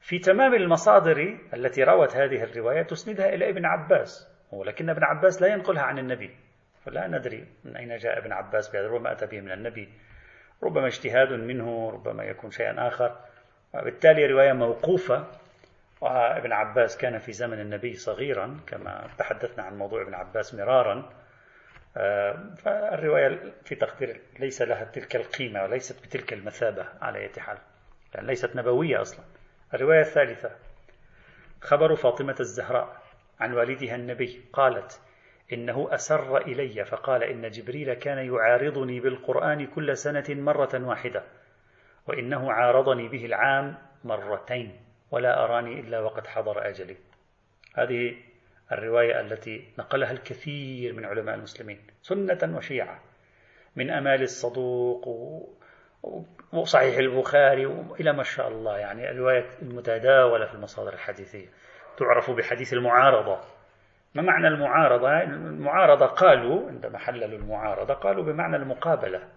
[0.00, 5.48] في تمام المصادر التي روت هذه الرواية تسندها إلى ابن عباس ولكن ابن عباس لا
[5.48, 6.30] ينقلها عن النبي
[6.84, 9.88] فلا ندري من أين جاء ابن عباس بهذا ربما أتى به من النبي
[10.62, 13.16] ربما اجتهاد منه ربما يكون شيئا آخر.
[13.74, 15.26] وبالتالي رواية موقوفة
[16.00, 21.10] وابن عباس كان في زمن النبي صغيرا كما تحدثنا عن موضوع ابن عباس مرارا.
[22.56, 27.58] فالرواية في تقدير ليس لها تلك القيمة وليست بتلك المثابة على أي حال
[28.14, 29.24] لأن ليست نبوية أصلا.
[29.74, 30.50] الرواية الثالثة
[31.60, 33.02] خبر فاطمة الزهراء
[33.40, 35.00] عن والدها النبي قالت
[35.52, 41.22] إنه أسر إلي فقال إن جبريل كان يعارضني بالقرآن كل سنة مرة واحدة
[42.06, 44.80] وإنه عارضني به العام مرتين
[45.10, 46.96] ولا أراني إلا وقد حضر أجلي.
[47.74, 48.16] هذه
[48.72, 53.00] الرواية التي نقلها الكثير من علماء المسلمين سنة وشيعة
[53.76, 55.08] من أمال الصدوق
[56.52, 57.66] وصحيح البخاري
[58.00, 58.78] إلى ما شاء الله.
[58.78, 61.46] يعني الرواية المتداولة في المصادر الحديثية.
[61.98, 63.40] تعرف بحديث المعارضة.
[64.14, 69.28] ما معنى المعارضة؟ المعارضة قالوا عندما حللوا المعارضة قالوا بمعنى المقابلة.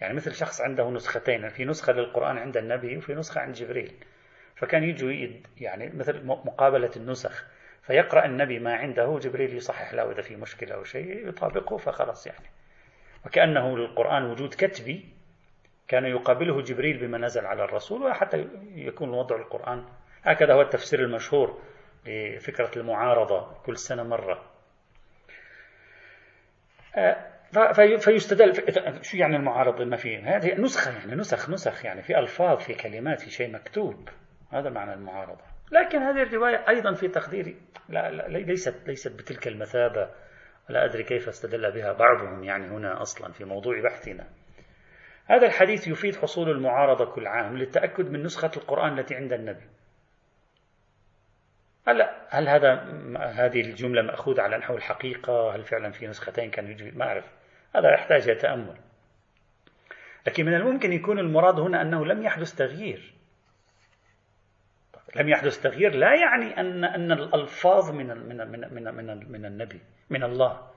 [0.00, 3.92] يعني مثل شخص عنده نسختين في نسخة للقرآن عند النبي وفي نسخة عند جبريل.
[4.56, 5.12] فكان يجوا
[5.60, 7.46] يعني مثل مقابلة النسخ.
[7.86, 12.46] فيقرأ النبي ما عنده جبريل يصحح له إذا في مشكلة أو شيء يطابقه فخلاص يعني.
[13.26, 15.08] وكأنه للقرآن وجود كتبي
[15.88, 19.84] كان يقابله جبريل بما نزل على الرسول وحتى يكون وضع القرآن.
[20.22, 21.62] هكذا هو التفسير المشهور
[22.06, 24.42] لفكرة المعارضة كل سنة مرة.
[26.96, 27.16] آه،
[27.98, 28.52] فيستدل
[29.02, 33.20] شو يعني المعارضة؟ ما فيه هذه نسخة يعني نسخ نسخ يعني في ألفاظ في كلمات
[33.20, 34.08] في شيء مكتوب.
[34.52, 35.53] هذا معنى المعارضة.
[35.72, 37.56] لكن هذه الرواية أيضا في تقديري.
[37.88, 40.10] لا, لا ليست ليست بتلك المثابة.
[40.68, 44.26] لا أدري كيف استدل بها بعضهم يعني هنا أصلا في موضوع بحثنا.
[45.26, 49.66] هذا الحديث يفيد حصول المعارضة كل عام للتأكد من نسخة القرآن التي عند النبي.
[51.88, 52.74] هلا هل هذا
[53.18, 57.24] هذه الجملة مأخوذة على نحو الحقيقة؟ هل فعلا في نسختين كان يوجد؟ ما أعرف.
[57.76, 58.76] هذا يحتاج إلى تأمل.
[60.26, 63.14] لكن من الممكن يكون المراد هنا أنه لم يحدث تغيير.
[65.16, 69.80] لم يحدث تغيير لا يعني أن أن الألفاظ من من من من من, من النبي
[70.10, 70.70] من الله.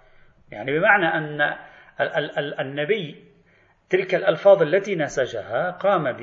[0.52, 1.56] يعني بمعنى أن
[2.60, 3.24] النبي
[3.90, 6.14] تلك الألفاظ التي نسجها قام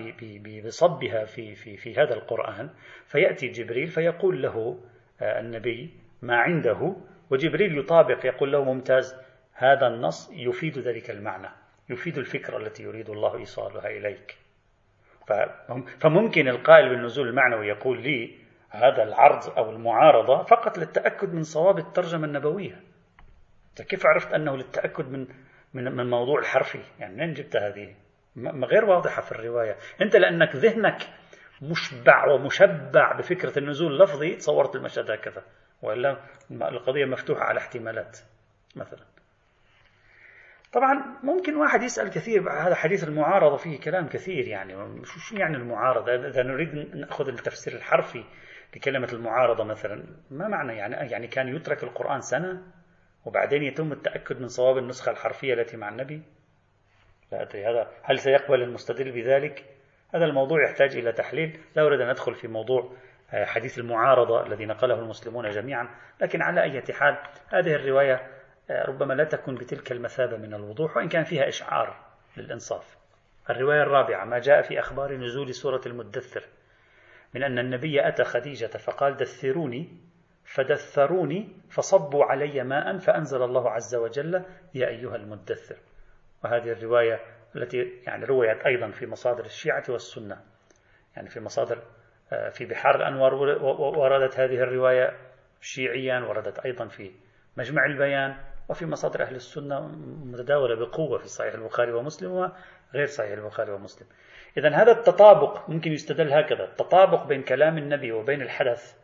[0.65, 2.71] بصبها في في في هذا القرآن
[3.07, 4.81] فيأتي جبريل فيقول له
[5.21, 5.91] آه، النبي
[6.23, 6.97] ما عنده؟
[7.31, 9.17] وجبريل يطابق يقول له ممتاز
[9.53, 11.49] هذا النص يفيد ذلك المعنى
[11.91, 14.44] يفيد الفكرة التي يريد الله إيصالها إليك.
[16.01, 18.39] فممكن القائل بالنزول المعنوي يقول لي
[18.71, 22.81] هذا العرض أو المعارضة فقط للتأكد من صواب الترجمة النبوية.
[23.89, 25.27] كيف عرفت أنه للتأكد من
[25.75, 27.95] من من موضوع الحرفي؟ يعني منين جبت هذه؟
[28.65, 29.77] غير واضحة في الرواية.
[30.03, 30.99] أنت لأنك ذهنك
[31.63, 35.43] مشبع ومشبع بفكرة النزول اللفظي تصورت المشهد هكذا.
[35.83, 36.17] وإلا
[36.51, 38.19] القضية مفتوحة على احتمالات
[38.77, 39.14] مثلا.
[40.75, 46.15] طبعا ممكن واحد يسأل كثير هذا حديث المعارضة فيه كلام كثير يعني شو يعني المعارضة؟
[46.15, 48.25] إذا نريد نأخذ التفسير الحرفي
[48.77, 52.63] لكلمة المعارضة مثلا ما معنى يعني؟ يعني كان يترك القرآن سنة
[53.25, 56.23] وبعدين يتم التأكد من صواب النسخة الحرفية التي مع النبي؟
[57.33, 59.65] لا أدري هذا هل سيقبل المستدل بذلك؟
[60.15, 61.61] هذا الموضوع يحتاج إلى تحليل.
[61.77, 62.93] لا أريد أن أدخل في موضوع
[63.33, 65.89] آه، حديث المعارضة الذي نقله المسلمون جميعا
[66.21, 67.19] لكن على أي حال
[67.53, 71.97] هذه الرواية ربما لا تكون بتلك المثابة من الوضوح وإن كان فيها إشعار
[72.37, 72.97] للإنصاف.
[73.51, 76.43] الرواية الرابعة ما جاء في أخبار نزول سورة المدثر
[77.35, 79.89] من أن النبي أتى خديجة فقال دثروني.
[80.45, 85.77] فدثروني فصبوا علي ماء فأنزل الله عز وجل يا أيها المدثر.
[86.45, 87.21] وهذه الرواية
[87.57, 90.41] التي يعني رويت أيضا في مصادر الشيعة والسنة.
[91.17, 91.83] يعني في مصادر
[92.33, 93.35] آه، في بحار الأنوار
[93.99, 95.17] وردت هذه الرواية
[95.61, 97.11] شيعيا وردت أيضا في
[97.57, 98.37] مجمع البيان.
[98.69, 99.81] وفي مصادر أهل السنة
[100.25, 104.07] متداولة بقوة في صحيح البخاري ومسلم وغير صحيح البخاري ومسلم.
[104.59, 106.65] إذا هذا التطابق ممكن يستدل هكذا.
[106.65, 108.95] التطابق بين كلام النبي وبين الحدث.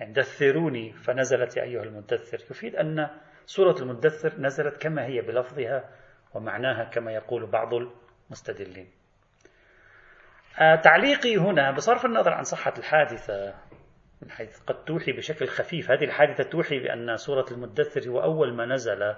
[0.00, 2.38] يعني دثروني فنزلت يا أيها المدثر.
[2.50, 3.08] يفيد أن
[3.46, 5.90] سورة المدثر نزلت كما هي بلفظها
[6.34, 8.90] ومعناها كما يقول بعض المستدلين.
[10.60, 13.54] آه تعليقي هنا بصرف النظر عن صحة الحادثة
[14.22, 15.90] من حيث قد توحي بشكل خفيف.
[15.90, 19.14] هذه الحادثة توحي بأن سورة المدثر هو أول ما نزل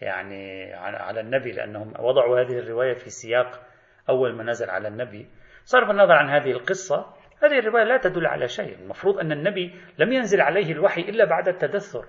[0.00, 3.60] يعني على النبي لأنهم وضعوا هذه الرواية في سياق
[4.08, 5.28] أول ما نزل على النبي.
[5.64, 8.78] صرف النظر عن هذه القصة هذه الرواية لا تدل على شيء.
[8.78, 12.04] المفروض أن النبي لم ينزل عليه الوحي إلا بعد التدثر.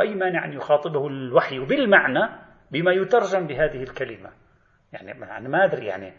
[0.00, 2.28] أي مانع أن يخاطبه الوحي بالمعنى
[2.70, 4.30] بما يترجم بهذه الكلمة؟
[4.92, 6.12] يعني أنا ما أدري يعني.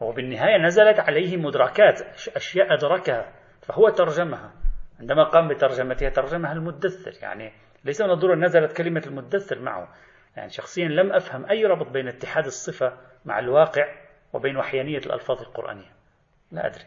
[0.00, 2.00] وبالنهاية نزلت عليه مدركات
[2.36, 3.32] أشياء أدركها.
[3.66, 4.52] فهو ترجمها.
[5.00, 7.12] عندما قام بترجمتها ترجمها المدثر.
[7.22, 7.52] يعني
[7.84, 9.94] ليس الضرورة نزلت كلمة المدثر معه.
[10.36, 13.86] يعني شخصيا لم أفهم أي ربط بين اتحاد الصفة مع الواقع
[14.32, 15.92] وبين وحيانية الألفاظ القرآنية.
[16.52, 16.84] لا أدري.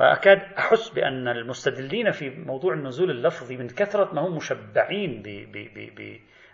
[0.00, 5.22] وأكاد أحس بأن المستدلين في موضوع النزول اللفظي من كثرة ما هم مشبعين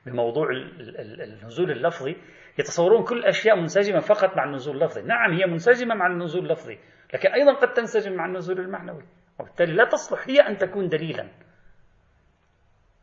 [0.06, 2.16] بموضوع النزول اللفظي
[2.58, 5.02] يتصورون كل الأشياء منسجمة فقط مع النزول اللفظي.
[5.02, 6.78] نعم هي منسجمة مع النزول اللفظي
[7.14, 9.02] لكن أيضا قد تنسجم مع النزول المعنوي.
[9.38, 11.28] وبالتالي لا تصلح هي أن تكون دليلا.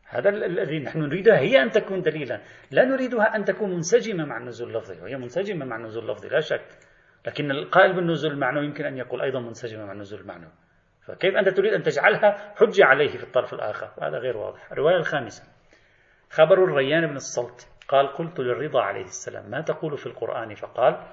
[0.08, 2.40] هذا الذي نحن نريدها هي أن تكون دليلا.
[2.70, 6.66] لا نريدها أن تكون منسجمة مع النزول اللفظي وهي منسجمة مع النزول اللفظي لا شك.
[7.26, 10.52] لكن القائل بالنزول المعنوي يمكن أن يقول أيضا منسجمة مع النزول المعنوي.
[11.06, 14.72] فكيف أنت تريد أن تجعلها حجة عليه في الطرف الآخر؟ هذا غير واضح.
[14.72, 15.44] الرواية الخامسة.
[16.30, 21.06] خبر الريان بن الصلت قال قلت للرضا عليه السلام ما تقول في القرآن؟ فقال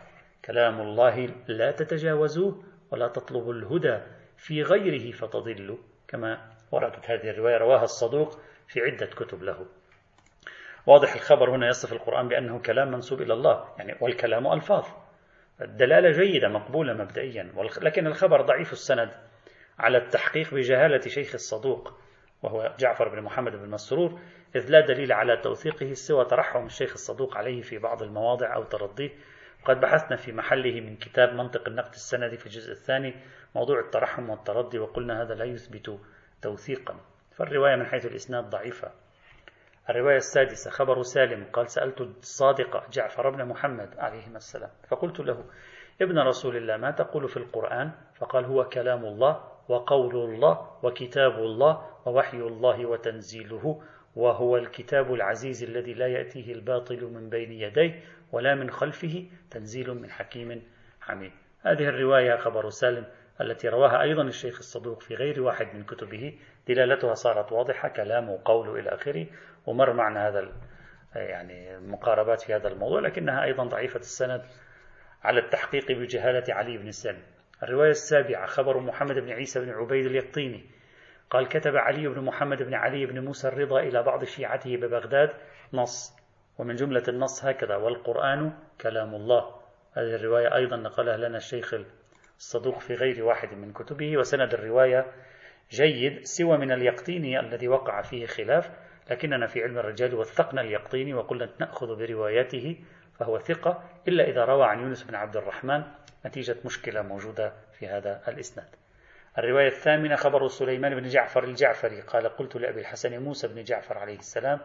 [0.45, 3.99] كلام الله لا تتجاوزوه ولا تطلبوا الهدى
[4.37, 9.65] في غيره فتضلوا كما وردت هذه الرواية رواها الصدوق في عدة كتب له.
[10.85, 14.85] واضح الخبر هنا يصف القرآن بأنه كلام منسوب إلى الله يعني والكلام ألفاظ.
[15.61, 19.11] الدلالة جيدة مقبولة مبدئيا لكن الخبر ضعيف السند
[19.79, 21.93] على التحقيق بجهالة شيخ الصدوق
[22.43, 24.19] وهو جعفر بن محمد بن مسرور
[24.55, 29.09] إذ لا دليل على توثيقه سوى ترحم الشيخ الصدوق عليه في بعض المواضع أو ترضيه
[29.63, 33.15] وقد بحثنا في محله من كتاب منطق النقد السندي في الجزء الثاني
[33.55, 35.99] موضوع الترحم والترضي وقلنا هذا لا يثبت
[36.41, 36.95] توثيقا.
[37.31, 38.91] فالرواية من حيث الإسناد ضعيفة.
[39.89, 45.45] الرواية السادسة خبر سالم قال سألت الصادق جعفر بن محمد عليهما السلام فقلت له
[46.01, 51.89] ابن رسول الله ما تقول في القرآن؟ فقال هو كلام الله وقول الله وكتاب الله
[52.05, 53.81] ووحي الله وتنزيله
[54.15, 60.11] وهو الكتاب العزيز الذي لا يأتيه الباطل من بين يديه ولا من خلفه تنزيل من
[60.11, 60.63] حكيم
[61.01, 61.31] حميد.
[61.61, 63.05] هذه الرواية خبر سالم
[63.41, 66.37] التي رواها أيضا الشيخ الصدوق في غير واحد من كتبه.
[66.67, 69.27] دلالتها صارت واضحة كلام وقول إلى آخره
[69.65, 70.51] ومر معنا هذا
[71.15, 74.41] يعني مقاربات في هذا الموضوع لكنها أيضا ضعيفة السند
[75.23, 77.23] على التحقيق بجهالة علي بن سالم
[77.63, 80.65] الرواية السابعة خبر محمد بن عيسى بن عبيد اليقطيني.
[81.29, 85.29] قال كتب علي بن محمد بن علي بن موسى الرضا إلى بعض شيعته ببغداد
[85.73, 86.15] نص
[86.57, 89.55] ومن جملة النص هكذا والقرآن كلام الله.
[89.93, 91.75] هذه الرواية أيضا نقلها لنا الشيخ
[92.37, 95.05] الصدوق في غير واحد من كتبه وسند الرواية
[95.71, 98.69] جيد سوى من اليقطيني الذي وقع فيه خلاف
[99.11, 102.77] لكننا في علم الرجال وثقنا اليقطيني وقلنا نأخذ برواياته
[103.19, 105.83] فهو ثقة إلا إذا روى عن يونس بن عبد الرحمن
[106.25, 108.67] نتيجة مشكلة موجودة في هذا الإسناد.
[109.37, 114.17] الرواية الثامنة خبر سليمان بن جعفر الجعفري قال قلت لأبي الحسن موسى بن جعفر عليه
[114.17, 114.59] السلام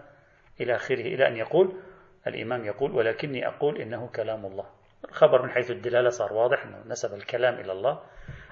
[0.61, 1.81] إلى آخره إلى أن يقول
[2.27, 4.78] الإمام يقول ولكني أقول إنه كلام الله.
[5.05, 8.03] الخبر من حيث الدلالة صار واضح أنه نسب الكلام إلى الله.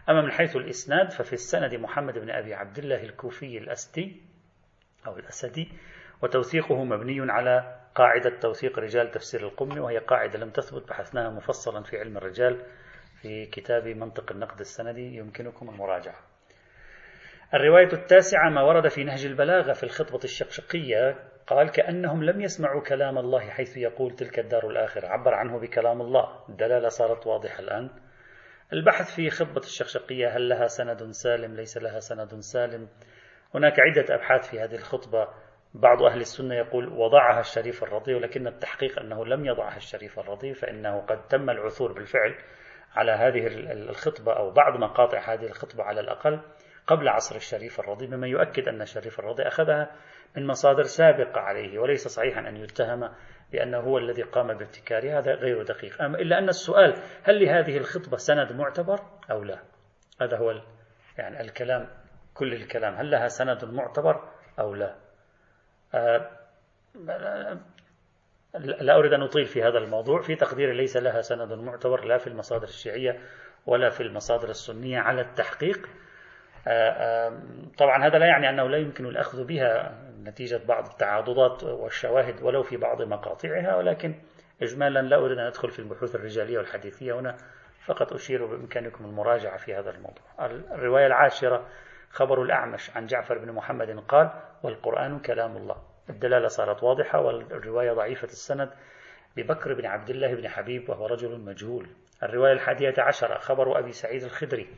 [0.09, 4.23] أما من حيث الإسناد ففي السند محمد بن أبي عبد الله الكوفي الأستي
[5.07, 5.69] أو الأسدي
[6.23, 11.99] وتوثيقه مبني على قاعدة توثيق رجال تفسير القمي وهي قاعدة لم تثبت بحثناها مفصلا في
[11.99, 12.63] علم الرجال
[13.23, 16.17] في كتاب منطق النقد السندي يمكنكم المراجعة.
[17.55, 21.17] الرواية التاسعة ما ورد في نهج البلاغة في الخطبة الشقشقية
[21.47, 25.09] قال كأنهم لم يسمعوا كلام الله حيث يقول تلك الدار الآخرة.
[25.09, 26.45] عبر عنه بكلام الله.
[26.49, 27.91] الدلالة صارت واضحة الآن.
[28.73, 32.89] البحث في خطبة الشقشقية هل لها سند سالم؟ ليس لها سند سالم.
[33.55, 35.29] هناك عدة أبحاث في هذه الخطبة.
[35.75, 41.01] بعض أهل السنة يقول وضعها الشريف الرضي ولكن التحقيق أنه لم يضعها الشريف الرضي فإنه
[41.01, 42.35] قد تم العثور بالفعل
[42.95, 46.41] على هذه الخطبة أو بعض مقاطع هذه الخطبة على الأقل
[46.87, 49.91] قبل عصر الشريف الرضي مما يؤكد أن الشريف الرضي أخذها.
[50.37, 53.11] من مصادر سابقة عليه وليس صحيحا أن يتهم
[53.53, 56.03] بأنه هو الذي قام بابتكارها هذا غير دقيق.
[56.03, 59.59] أما إلا أن السؤال هل لهذه الخطبة سند معتبر أو لا؟
[60.21, 60.63] هذا هو
[61.19, 61.89] يعني الكلام
[62.35, 62.95] كل الكلام.
[62.95, 64.29] هل لها سند معتبر
[64.59, 64.97] أو لا؟
[65.95, 66.31] آه،
[68.55, 70.21] لا أريد أن أطيل في هذا الموضوع.
[70.21, 73.21] في تقديري ليس لها سند معتبر لا في المصادر الشيعية
[73.67, 75.89] ولا في المصادر السنية على التحقيق.
[76.69, 77.43] آه،
[77.79, 82.77] طبعا هذا لا يعني أنه لا يمكن الأخذ بها نتيجة بعض التعاضدات والشواهد ولو في
[82.77, 84.15] بعض مقاطعها ولكن
[84.63, 87.37] إجمالا لا أريد أن أدخل في البحوث الرجالية والحديثية هنا
[87.87, 90.25] فقط أشير بإمكانكم المراجعة في هذا الموضوع.
[90.75, 91.69] الرواية العاشرة
[92.11, 94.31] خبر الأعمش عن جعفر بن محمد قال
[94.63, 95.77] والقرآن كلام الله.
[96.11, 98.71] الدلالة صارت واضحة والرواية ضعيفة السند
[99.37, 101.87] ببكر بن عبد الله بن حبيب وهو رجل مجهول.
[102.23, 104.69] الرواية الحادية عشرة خبر أبي سعيد الخدري.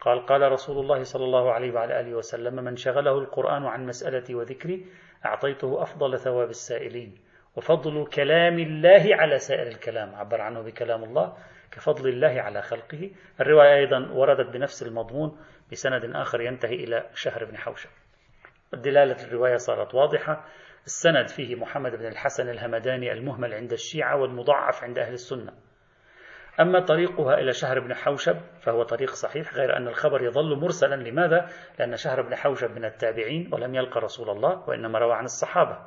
[0.00, 4.34] قال قال رسول الله صلى الله عليه وعلى آله وسلم من شغله القرآن عن مسألتي
[4.34, 4.86] وذكري
[5.26, 7.14] أعطيته أفضل ثواب السائلين.
[7.56, 10.14] وفضل كلام الله على سائر الكلام.
[10.14, 11.36] عبر عنه بكلام الله
[11.72, 13.10] كفضل الله على خلقه.
[13.40, 15.38] الرواية أيضا وردت بنفس المضمون
[15.72, 17.90] بسند آخر ينتهي إلى شهر بن حوشب.
[18.72, 20.44] دلالة الرواية صارت واضحة.
[20.86, 25.52] السند فيه محمد بن الحسن الهمداني المهمل عند الشيعة والمضعف عند أهل السنة.
[26.60, 30.94] أما طريقها إلى شهر بن حوشب فهو طريق صحيح غير أن الخبر يظل مرسلا.
[30.94, 31.48] لماذا؟
[31.78, 35.78] لأن شهر بن حوشب من التابعين ولم يلقى رسول الله وإنما روى عن الصحابة.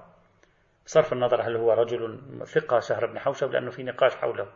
[0.86, 4.47] بصرف النظر هل هو رجل ثقة شهر بن حوشب لأنه في نقاش حوله.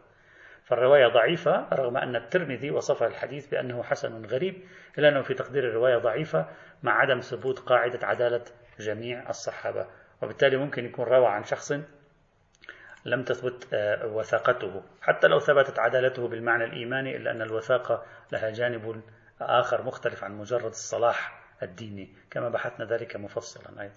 [0.64, 4.64] فالرواية ضعيفة رغم أن الترمذي وصف الحديث بأنه حسن غريب
[4.98, 6.46] إلا أنه في تقدير الرواية ضعيفة
[6.84, 8.44] مع عدم ثبوت قاعدة عدالة
[8.80, 9.88] جميع الصحابة.
[10.22, 11.74] وبالتالي ممكن يكون روى عن شخص
[13.06, 14.84] لم تثبت آه، وثاقته.
[15.02, 19.02] حتى لو ثبتت عدالته بالمعنى الإيماني إلا أن الوثاقة لها جانب
[19.42, 23.96] آخر مختلف عن مجرد الصلاح الديني كما بحثنا ذلك مفصلا أيضا.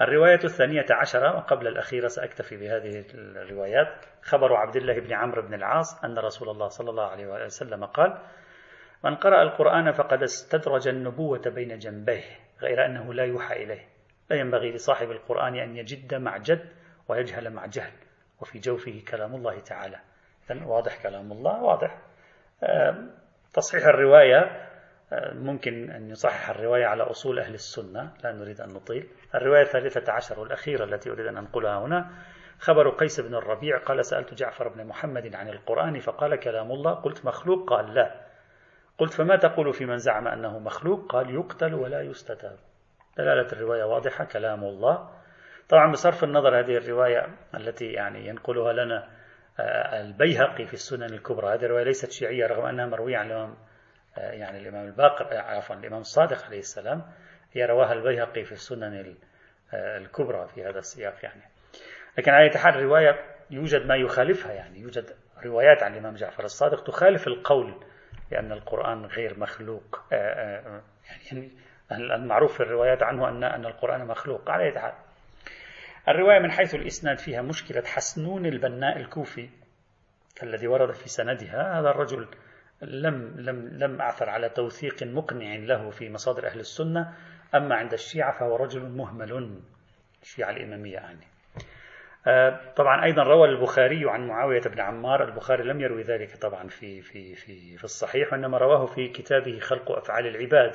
[0.00, 4.04] الرواية الثانية عشرة وقبل الأخيرة سأكتفي بهذه الروايات.
[4.22, 8.18] خبر عبد الله بن عمرو بن العاص أن رسول الله صلى الله عليه وسلم قال
[9.04, 12.22] من قرأ القرآن فقد استدرج النبوة بين جنبيه
[12.60, 13.88] غير أنه لا يوحى إليه.
[14.30, 16.68] لا ينبغي لصاحب القرآن أن يجد مع جد
[17.08, 17.92] ويجهل مع جهل.
[18.42, 20.00] وفي جوفه كلام الله تعالى.
[20.50, 21.98] إذن واضح كلام الله واضح.
[23.54, 24.68] تصحيح الرواية
[25.32, 29.08] ممكن أن يصحح الرواية على أصول أهل السنة لا نريد أن نطيل.
[29.34, 32.10] الرواية الثالثة عشر والأخيرة التي أريد أن أنقلها هنا
[32.58, 37.26] خبر قيس بن الربيع قال سألت جعفر بن محمد عن القرآن فقال كلام الله قلت
[37.26, 38.20] مخلوق قال لا
[38.98, 42.56] قلت فما تقول في من زعم أنه مخلوق قال يقتل ولا يستتاب
[43.18, 45.21] دلالة الرواية واضحة كلام الله.
[45.72, 49.08] طبعا بصرف النظر هذه الرواية التي يعني ينقلها لنا
[49.60, 51.54] آه، البيهقي في السنن الكبرى.
[51.54, 53.56] هذه الرواية ليست شيعية رغم أنها مروية عن الإمام
[54.18, 57.02] آه، يعني الإمام الباقر آه، عفوا الإمام الصادق عليه السلام.
[57.52, 59.14] هي رواها البيهقي في السنن
[59.74, 61.42] الكبرى في هذا السياق يعني.
[62.18, 63.20] لكن على حال الرواية
[63.50, 64.80] يوجد ما يخالفها يعني.
[64.80, 65.04] يوجد
[65.44, 67.84] روايات عن الإمام جعفر الصادق تخالف القول
[68.30, 70.04] بأن القرآن غير مخلوق.
[70.10, 71.50] يعني
[71.92, 74.50] المعروف في الروايات عنه أن أن القرآن مخلوق.
[74.50, 74.92] على حال
[76.08, 79.48] الرواية من حيث الإسناد فيها مشكلة حسنون البناء الكوفي
[80.42, 81.80] الذي ورد في سندها.
[81.80, 82.28] هذا الرجل
[82.82, 87.14] لم لم لم أعثر على توثيق مقنع له في مصادر أهل السنة.
[87.54, 89.60] أما عند الشيعة فهو رجل مهمل.
[90.22, 91.26] الشيعة الإمامية يعني.
[92.26, 95.24] آه، طبعا أيضا روى البخاري عن معاوية بن عمار.
[95.24, 99.92] البخاري لم يروي ذلك طبعا في, في, في, في الصحيح وإنما رواه في كتابه خلق
[99.92, 100.72] أفعال العباد.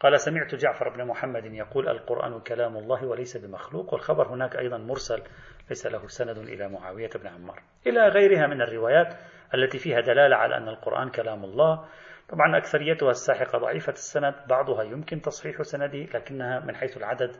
[0.00, 5.22] قال سمعت جعفر بن محمد يقول القرآن كلام الله وليس بمخلوق والخبر هناك أيضا مرسل
[5.68, 7.62] ليس له سند إلى معاوية بن عمار.
[7.86, 9.14] إلى غيرها من الروايات
[9.54, 11.84] التي فيها دلالة على أن القرآن كلام الله.
[12.28, 17.36] طبعا أكثريتها الساحقة ضعيفة السند بعضها يمكن تصحيح سنده لكنها من حيث العدد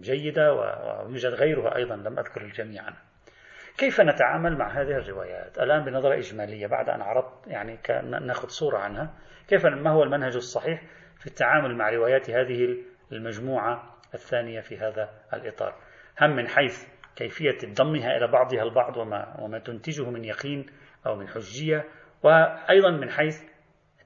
[0.00, 3.02] جيدة ويوجد غيرها أيضا لم أذكر الجميع عنها.
[3.78, 9.14] كيف نتعامل مع هذه الروايات؟ الآن بنظرة إجمالية بعد أن عرضت يعني نأخذ صورة عنها.
[9.48, 10.82] كيف ما هو المنهج الصحيح؟
[11.20, 12.76] في التعامل مع روايات هذه
[13.12, 15.74] المجموعة الثانية في هذا الإطار.
[16.20, 20.66] هم من حيث كيفية ضمها إلى بعضها البعض وما, وما تنتجه من يقين
[21.06, 21.84] أو من حجية
[22.22, 23.42] وأيضا من حيث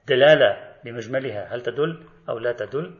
[0.01, 2.95] الدلالة بمجملها هل تدل أو لا تدل؟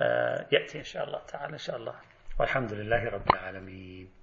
[0.00, 1.94] آه، يأتي إن شاء الله تعالى إن شاء الله.
[2.40, 4.15] والحمد لله رب العالمين.